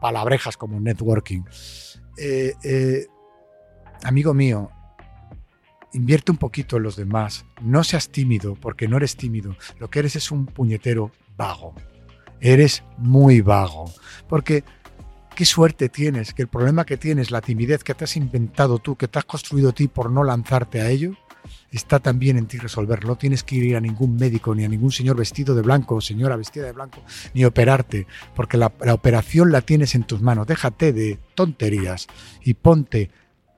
palabrejas 0.00 0.56
como 0.56 0.80
networking. 0.80 1.42
Eh, 2.16 2.54
eh, 2.62 3.06
amigo 4.04 4.34
mío, 4.34 4.70
invierte 5.92 6.30
un 6.30 6.38
poquito 6.38 6.76
en 6.76 6.84
los 6.84 6.96
demás. 6.96 7.44
No 7.60 7.84
seas 7.84 8.08
tímido, 8.08 8.54
porque 8.54 8.88
no 8.88 8.96
eres 8.96 9.16
tímido. 9.16 9.56
Lo 9.78 9.90
que 9.90 10.00
eres 10.00 10.16
es 10.16 10.30
un 10.30 10.46
puñetero 10.46 11.10
vago 11.36 11.74
eres 12.44 12.84
muy 12.98 13.40
vago. 13.40 13.90
Porque 14.28 14.64
qué 15.34 15.44
suerte 15.46 15.88
tienes, 15.88 16.34
que 16.34 16.42
el 16.42 16.48
problema 16.48 16.84
que 16.84 16.96
tienes, 16.96 17.30
la 17.30 17.40
timidez 17.40 17.82
que 17.82 17.94
te 17.94 18.04
has 18.04 18.16
inventado 18.16 18.78
tú, 18.78 18.96
que 18.96 19.08
te 19.08 19.18
has 19.18 19.24
construido 19.24 19.72
ti 19.72 19.88
por 19.88 20.10
no 20.10 20.22
lanzarte 20.22 20.82
a 20.82 20.90
ello, 20.90 21.14
está 21.72 22.00
también 22.00 22.36
en 22.36 22.46
ti 22.46 22.58
resolverlo. 22.58 23.08
No 23.08 23.16
tienes 23.16 23.42
que 23.42 23.56
ir 23.56 23.76
a 23.76 23.80
ningún 23.80 24.16
médico, 24.16 24.54
ni 24.54 24.64
a 24.64 24.68
ningún 24.68 24.92
señor 24.92 25.16
vestido 25.16 25.54
de 25.54 25.62
blanco 25.62 25.96
o 25.96 26.00
señora 26.02 26.36
vestida 26.36 26.66
de 26.66 26.72
blanco, 26.72 27.02
ni 27.32 27.46
operarte, 27.46 28.06
porque 28.36 28.58
la 28.58 28.66
operación 28.92 29.50
la 29.50 29.62
tienes 29.62 29.94
en 29.94 30.04
tus 30.04 30.20
manos. 30.20 30.46
Déjate 30.46 30.92
de 30.92 31.18
tonterías 31.34 32.06
y 32.42 32.54
ponte 32.54 33.10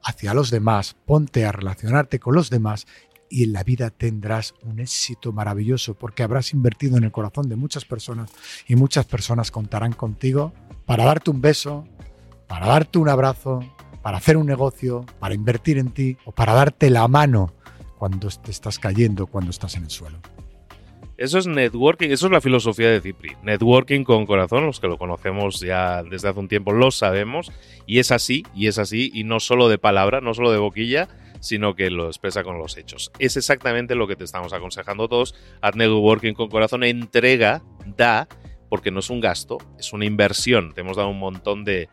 hacia 0.07 0.35
los 0.35 0.51
demás, 0.51 0.97
ponte 1.05 1.45
a 1.45 1.51
relacionarte 1.51 2.21
con 2.21 2.37
los 2.37 2.49
demás 2.49 2.87
y 3.31 3.45
en 3.45 3.53
la 3.53 3.65
vida 3.65 3.91
tendrás 3.91 4.55
un 4.63 4.81
éxito 4.81 5.33
maravilloso 5.33 5.95
porque 5.95 6.23
habrás 6.23 6.53
invertido 6.53 6.97
en 6.97 7.05
el 7.05 7.13
corazón 7.13 7.49
de 7.49 7.57
muchas 7.57 7.85
personas 7.85 8.31
y 8.67 8.77
muchas 8.77 9.07
personas 9.07 9.51
contarán 9.51 9.93
contigo 9.93 10.53
para 10.85 11.05
darte 11.05 11.31
un 11.31 11.41
beso, 11.41 11.85
para 12.47 12.67
darte 12.67 12.99
un 12.99 13.09
abrazo, 13.09 13.61
para 14.03 14.19
hacer 14.19 14.37
un 14.37 14.47
negocio, 14.47 15.05
para 15.19 15.35
invertir 15.35 15.79
en 15.79 15.91
ti 15.91 16.17
o 16.25 16.33
para 16.33 16.55
darte 16.55 16.91
la 16.91 17.09
mano 17.09 17.53
cuando 17.99 18.29
te 18.29 18.51
estás 18.51 18.79
cayendo, 18.79 19.27
cuando 19.27 19.51
estás 19.51 19.75
en 19.77 19.85
el 19.85 19.91
suelo. 19.91 20.19
Eso 21.17 21.39
es 21.39 21.47
networking, 21.47 22.11
eso 22.11 22.27
es 22.27 22.33
la 22.33 22.43
filosofía 22.43 22.91
de 22.91 23.01
Cipri. 23.01 23.37
Networking 23.43 24.05
con 24.05 24.27
corazón, 24.27 24.67
los 24.67 24.81
que 24.81 24.87
lo 24.87 24.99
conocemos 24.99 25.61
ya 25.61 26.03
desde 26.03 26.29
hace 26.29 26.39
un 26.39 26.49
tiempo 26.49 26.73
lo 26.73 26.91
sabemos, 26.91 27.51
y 27.87 28.01
es 28.01 28.13
así, 28.13 28.45
y 28.55 28.67
es 28.67 28.79
así, 28.79 29.11
y 29.15 29.25
no 29.25 29.41
solo 29.41 29.71
de 29.71 29.79
palabra, 29.79 30.21
no 30.21 30.35
solo 30.35 30.53
de 30.53 30.59
boquilla, 30.59 31.09
sino 31.47 31.75
que 31.75 31.91
lo 31.91 32.07
expresa 32.07 32.43
con 32.43 32.59
los 32.59 32.77
hechos. 32.77 33.11
Es 33.19 33.37
exactamente 33.37 33.95
lo 33.95 34.07
que 34.07 34.17
te 34.17 34.25
estamos 34.25 34.53
aconsejando 34.53 35.09
todos. 35.09 35.35
Haz 35.61 35.77
networking 35.77 36.35
con 36.35 36.49
corazón, 36.49 36.85
entrega, 36.85 37.63
da, 37.97 38.29
porque 38.69 38.91
no 38.91 39.01
es 39.01 39.11
un 39.11 39.21
gasto, 39.21 39.59
es 39.79 39.93
una 39.93 40.05
inversión. 40.05 40.75
Te 40.75 40.81
hemos 40.81 40.97
dado 40.97 41.09
un 41.09 41.19
montón 41.19 41.65
de, 41.65 41.89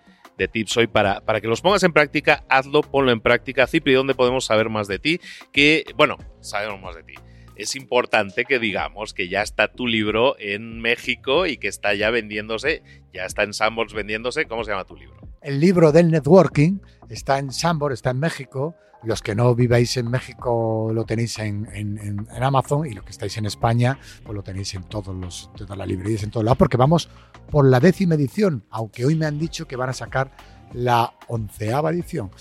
tips 0.52 0.76
hoy 0.78 0.88
para, 0.88 1.22
para 1.22 1.40
que 1.40 1.48
los 1.48 1.62
pongas 1.62 1.84
en 1.84 1.94
práctica, 1.94 2.44
hazlo, 2.50 2.82
ponlo 2.82 3.12
en 3.12 3.22
práctica. 3.22 3.68
Cipri, 3.68 3.94
¿dónde 3.94 4.16
podemos 4.16 4.46
saber 4.46 4.70
más 4.70 4.88
de 4.88 5.00
ti? 5.00 5.22
Que, 5.54 5.86
bueno, 5.96 6.18
sabemos 6.42 6.82
más 6.82 6.96
de 6.96 7.04
ti 7.04 7.14
es 7.56 7.76
importante 7.76 8.46
que 8.46 8.60
digamos 8.60 9.14
que 9.14 9.30
ya 9.30 9.42
está 9.42 9.72
tu 9.72 9.88
libro 9.88 10.36
en 10.40 10.82
México 10.82 11.46
y 11.46 11.58
que 11.58 11.68
está 11.68 11.94
ya 11.94 12.10
vendiéndose, 12.10 12.84
ya 13.14 13.26
está 13.26 13.44
en 13.44 13.54
Sambors 13.54 13.94
vendiéndose. 13.94 14.46
¿Cómo 14.46 14.64
se 14.64 14.72
llama 14.72 14.86
tu 14.86 14.96
libro? 14.96 15.22
El 15.42 15.60
libro 15.60 15.92
del 15.92 16.10
networking 16.10 16.80
está 17.10 17.40
en 17.40 17.52
Sambor, 17.52 17.94
está 17.94 18.12
en 18.12 18.20
México. 18.20 18.76
Los 19.04 19.22
que 19.22 19.36
no 19.36 19.54
viváis 19.54 19.98
en 19.98 20.10
México 20.10 20.90
lo 20.94 21.06
tenéis 21.06 21.40
en, 21.40 22.28
Amazon 22.42 22.86
y 22.86 22.94
los 22.94 23.04
que 23.04 23.12
estáis 23.12 23.38
en 23.38 23.46
España 23.46 23.98
pues 24.24 24.36
lo 24.36 24.44
tenéis 24.44 24.74
en 24.76 24.84
todos 24.84 25.16
los, 25.16 25.50
todas 25.56 25.78
las 25.78 25.88
librerías, 25.88 26.24
en 26.24 26.32
todos 26.32 26.44
lados, 26.44 26.58
porque 26.58 26.78
vamos 26.78 27.10
por 27.52 27.66
la 27.66 27.80
décima 27.80 28.16
edición, 28.16 28.64
aunque 28.70 29.06
hoy 29.06 29.16
me 29.16 29.26
han 29.26 29.38
dicho 29.38 29.68
que 29.68 29.76
van 29.76 29.90
a 29.90 29.94
sacar 29.94 30.32
la 30.74 31.14
onceava 31.28 31.92
edición. 31.92 32.32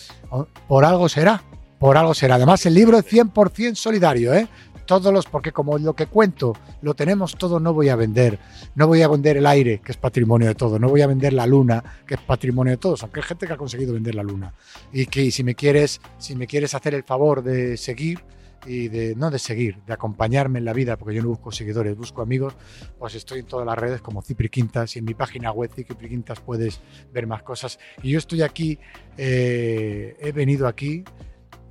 Por 0.68 0.84
algo 0.84 1.08
será, 1.08 1.42
por 1.78 1.96
algo 1.96 2.14
será. 2.14 2.36
Además, 2.36 2.64
el 2.66 2.74
libro 2.74 2.98
es 2.98 3.06
100% 3.06 3.74
solidario, 3.74 4.32
¿eh? 4.32 4.48
Todos 4.86 5.12
los, 5.12 5.26
porque 5.26 5.52
como 5.52 5.78
lo 5.78 5.94
que 5.94 6.06
cuento 6.06 6.54
lo 6.82 6.94
tenemos 6.94 7.36
todo, 7.36 7.60
no 7.60 7.72
voy 7.72 7.88
a 7.88 7.96
vender. 7.96 8.38
No 8.74 8.86
voy 8.86 9.02
a 9.02 9.08
vender 9.08 9.36
el 9.36 9.46
aire, 9.46 9.80
que 9.84 9.92
es 9.92 9.98
patrimonio 9.98 10.48
de 10.48 10.54
todos. 10.54 10.80
No 10.80 10.88
voy 10.88 11.02
a 11.02 11.06
vender 11.06 11.32
la 11.32 11.46
luna, 11.46 11.82
que 12.06 12.14
es 12.14 12.20
patrimonio 12.20 12.72
de 12.72 12.76
todos. 12.76 13.02
Aunque 13.02 13.20
hay 13.20 13.26
gente 13.26 13.46
que 13.46 13.52
ha 13.52 13.56
conseguido 13.56 13.94
vender 13.94 14.14
la 14.14 14.22
luna. 14.22 14.54
Y 14.92 15.06
que 15.06 15.30
si 15.30 15.44
me 15.44 15.54
quieres, 15.54 16.00
si 16.18 16.36
me 16.36 16.46
quieres 16.46 16.74
hacer 16.74 16.94
el 16.94 17.04
favor 17.04 17.42
de 17.42 17.76
seguir, 17.76 18.20
y 18.66 18.88
de 18.88 19.14
no 19.16 19.30
de 19.30 19.38
seguir, 19.38 19.78
de 19.86 19.92
acompañarme 19.92 20.58
en 20.58 20.64
la 20.64 20.72
vida, 20.72 20.96
porque 20.96 21.14
yo 21.14 21.22
no 21.22 21.28
busco 21.28 21.50
seguidores, 21.50 21.96
busco 21.96 22.22
amigos, 22.22 22.54
pues 22.98 23.14
estoy 23.14 23.40
en 23.40 23.46
todas 23.46 23.66
las 23.66 23.76
redes 23.76 24.00
como 24.00 24.22
Cipri 24.22 24.48
Quintas 24.48 24.94
y 24.96 25.00
en 25.00 25.04
mi 25.04 25.14
página 25.14 25.50
web 25.52 25.70
Cipri 25.74 26.08
Quintas 26.08 26.40
puedes 26.40 26.80
ver 27.12 27.26
más 27.26 27.42
cosas. 27.42 27.78
Y 28.02 28.10
yo 28.10 28.18
estoy 28.18 28.42
aquí, 28.42 28.78
eh, 29.16 30.16
he 30.20 30.32
venido 30.32 30.66
aquí 30.66 31.04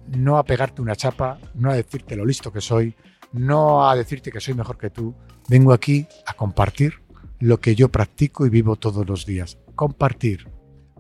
no 0.08 0.38
a 0.38 0.44
pegarte 0.44 0.82
una 0.82 0.96
chapa, 0.96 1.40
no 1.56 1.72
a 1.72 1.76
decirte 1.76 2.16
lo 2.16 2.26
listo 2.26 2.52
que 2.52 2.62
soy, 2.62 2.96
no 3.34 3.90
a 3.90 3.96
decirte 3.96 4.32
que 4.32 4.40
soy 4.40 4.54
mejor 4.54 4.78
que 4.78 4.90
tú. 4.90 5.16
Vengo 5.50 5.74
aquí 5.74 6.08
a 6.26 6.34
compartir 6.34 7.02
lo 7.40 7.60
que 7.60 7.76
yo 7.76 7.90
practico 7.90 8.46
y 8.46 8.50
vivo 8.50 8.76
todos 8.76 9.08
los 9.08 9.26
días. 9.26 9.58
Compartir. 9.76 10.48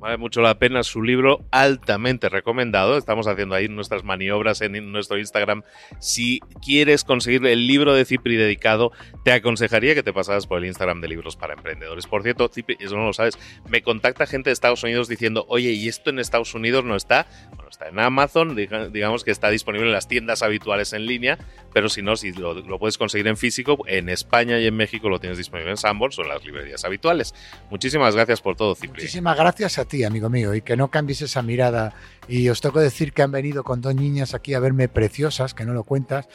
Vale 0.02 0.18
mucho 0.18 0.42
la 0.42 0.58
pena 0.58 0.82
su 0.82 1.04
libro, 1.04 1.46
altamente 1.52 2.28
recomendado. 2.28 2.98
Estamos 2.98 3.28
haciendo 3.28 3.54
ahí 3.54 3.68
nuestras 3.68 4.04
maniobras 4.04 4.62
en 4.62 4.92
nuestro 4.92 5.20
Instagram. 5.20 5.62
Si 6.00 6.40
quieres 6.66 7.04
conseguir 7.04 7.46
el 7.46 7.68
libro 7.68 7.94
de 7.94 8.04
Cipri 8.04 8.36
dedicado, 8.36 8.92
te 9.24 9.32
aconsejaría 9.32 9.94
que 9.94 10.02
te 10.02 10.12
pasaras 10.12 10.48
por 10.48 10.58
el 10.58 10.66
Instagram 10.66 11.02
de 11.02 11.08
Libros 11.08 11.36
para 11.36 11.54
Emprendedores. 11.54 12.08
Por 12.08 12.24
cierto, 12.24 12.50
Cipri, 12.50 12.78
eso 12.80 12.96
no 12.96 13.06
lo 13.06 13.14
sabes, 13.14 13.38
me 13.70 13.84
contacta 13.84 14.26
gente 14.26 14.50
de 14.50 14.54
Estados 14.54 14.82
Unidos 14.82 15.08
diciendo, 15.08 15.46
oye, 15.48 15.70
¿y 15.70 15.88
esto 15.88 16.10
en 16.10 16.18
Estados 16.18 16.56
Unidos 16.56 16.84
no 16.84 16.96
está? 16.96 17.28
Bueno, 17.54 17.70
está 17.70 17.88
en 17.88 18.00
Amazon, 18.00 18.56
digamos 18.56 19.24
que 19.24 19.30
está 19.30 19.52
disponible 19.52 19.86
en 19.86 19.94
las 19.94 20.08
tiendas 20.08 20.42
habituales 20.42 20.94
en 20.94 21.06
línea, 21.06 21.38
pero 21.74 21.90
si 21.90 22.02
no, 22.02 22.16
si 22.16 22.32
lo, 22.32 22.80
puedes 22.80 22.98
conseguir 22.98 23.28
en 23.28 23.38
físico, 23.38 23.78
en 23.86 24.10
España 24.10 24.58
y 24.60 24.66
en 24.66 24.76
México 24.76 25.10
lo 25.10 25.20
tienes 25.20 25.38
disponible 25.38 25.70
en 25.70 25.78
Sanborns 25.78 26.18
o 26.18 26.24
en 26.24 26.30
las 26.30 26.44
librerías 26.44 26.84
habituales. 26.86 27.36
Muchísimas 27.70 28.16
gracias 28.16 28.42
por 28.42 28.56
todo, 28.56 28.74
Cipri. 28.74 29.04
Muchísimas 29.04 29.38
gracias 29.38 29.78
a 29.78 29.86
ti, 29.86 29.91
amigo 30.04 30.30
mío, 30.30 30.54
y 30.56 30.62
que 30.62 30.78
no 30.78 30.90
cambies 30.90 31.22
esa 31.22 31.42
mirada. 31.42 31.94
Y 32.28 32.50
os 32.50 32.62
tengo 32.62 32.80
decir 32.80 33.14
que 33.14 33.22
han 33.22 33.32
venido 33.32 33.64
con 33.64 33.82
dos 33.82 33.96
niñas 33.96 34.34
aquí 34.34 34.54
a 34.54 34.60
verme 34.60 34.88
preciosas, 34.88 35.54
que 35.54 35.66
no 35.66 35.74
lo 35.74 35.84
cuentas, 35.84 36.28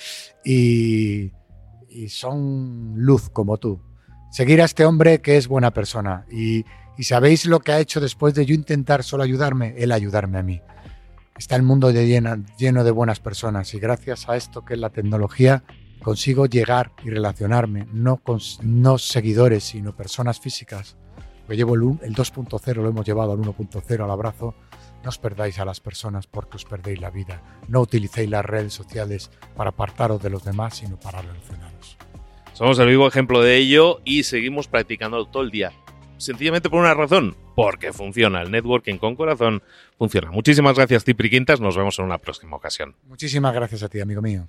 y, 0.44 1.32
y 1.88 2.08
son 2.08 2.94
luz 2.96 3.28
como 3.30 3.56
tú. 3.58 3.80
Seguir 4.30 4.60
a 4.60 4.64
este 4.64 4.84
hombre 4.84 5.20
que 5.20 5.36
es 5.36 5.48
buena 5.48 5.72
persona. 5.72 6.26
Y, 6.30 6.64
y 6.98 7.04
sabéis 7.04 7.46
lo 7.46 7.60
que 7.60 7.72
ha 7.72 7.80
hecho 7.80 8.00
después 8.00 8.34
de 8.34 8.46
yo 8.46 8.54
intentar 8.54 9.02
solo 9.02 9.22
ayudarme, 9.22 9.74
él 9.78 9.92
ayudarme 9.92 10.38
a 10.38 10.42
mí. 10.42 10.60
Está 11.38 11.56
el 11.56 11.62
mundo 11.62 11.92
de 11.92 12.06
lleno 12.58 12.84
de 12.84 12.90
buenas 12.90 13.20
personas 13.20 13.74
y 13.74 13.78
gracias 13.78 14.28
a 14.28 14.36
esto 14.36 14.64
que 14.64 14.74
es 14.74 14.80
la 14.80 14.90
tecnología 14.90 15.64
consigo 16.02 16.46
llegar 16.46 16.92
y 17.04 17.10
relacionarme, 17.10 17.86
no 17.92 18.18
con 18.18 18.40
no 18.62 18.96
seguidores, 18.96 19.64
sino 19.64 19.94
personas 19.94 20.40
físicas 20.40 20.96
que 21.46 21.56
llevo 21.56 21.74
el, 21.74 21.82
el 22.02 22.14
2.0, 22.14 22.74
lo 22.74 22.88
hemos 22.88 23.06
llevado 23.06 23.32
al 23.32 23.38
1.0 23.38 24.04
al 24.04 24.10
abrazo. 24.10 24.54
No 25.02 25.08
os 25.10 25.18
perdáis 25.18 25.58
a 25.58 25.64
las 25.64 25.80
personas 25.80 26.26
porque 26.26 26.56
os 26.56 26.64
perdéis 26.64 27.00
la 27.00 27.10
vida. 27.10 27.42
No 27.68 27.80
utilicéis 27.80 28.28
las 28.28 28.44
redes 28.44 28.74
sociales 28.74 29.30
para 29.56 29.70
apartaros 29.70 30.22
de 30.22 30.30
los 30.30 30.44
demás, 30.44 30.76
sino 30.76 30.98
para 30.98 31.22
relacionaros. 31.22 31.96
Somos 32.52 32.78
el 32.78 32.88
vivo 32.88 33.06
ejemplo 33.06 33.42
de 33.42 33.56
ello 33.56 34.00
y 34.04 34.22
seguimos 34.22 34.66
practicándolo 34.66 35.26
todo 35.26 35.42
el 35.42 35.50
día. 35.50 35.72
Sencillamente 36.18 36.70
por 36.70 36.80
una 36.80 36.94
razón, 36.94 37.36
porque 37.54 37.92
funciona. 37.92 38.42
El 38.42 38.50
networking 38.50 38.96
con 38.96 39.14
corazón 39.14 39.62
funciona. 39.98 40.30
Muchísimas 40.30 40.74
gracias, 40.74 41.04
Cipri 41.04 41.28
Quintas. 41.28 41.60
Nos 41.60 41.76
vemos 41.76 41.98
en 41.98 42.06
una 42.06 42.18
próxima 42.18 42.56
ocasión. 42.56 42.94
Muchísimas 43.06 43.54
gracias 43.54 43.82
a 43.82 43.88
ti, 43.88 44.00
amigo 44.00 44.22
mío. 44.22 44.48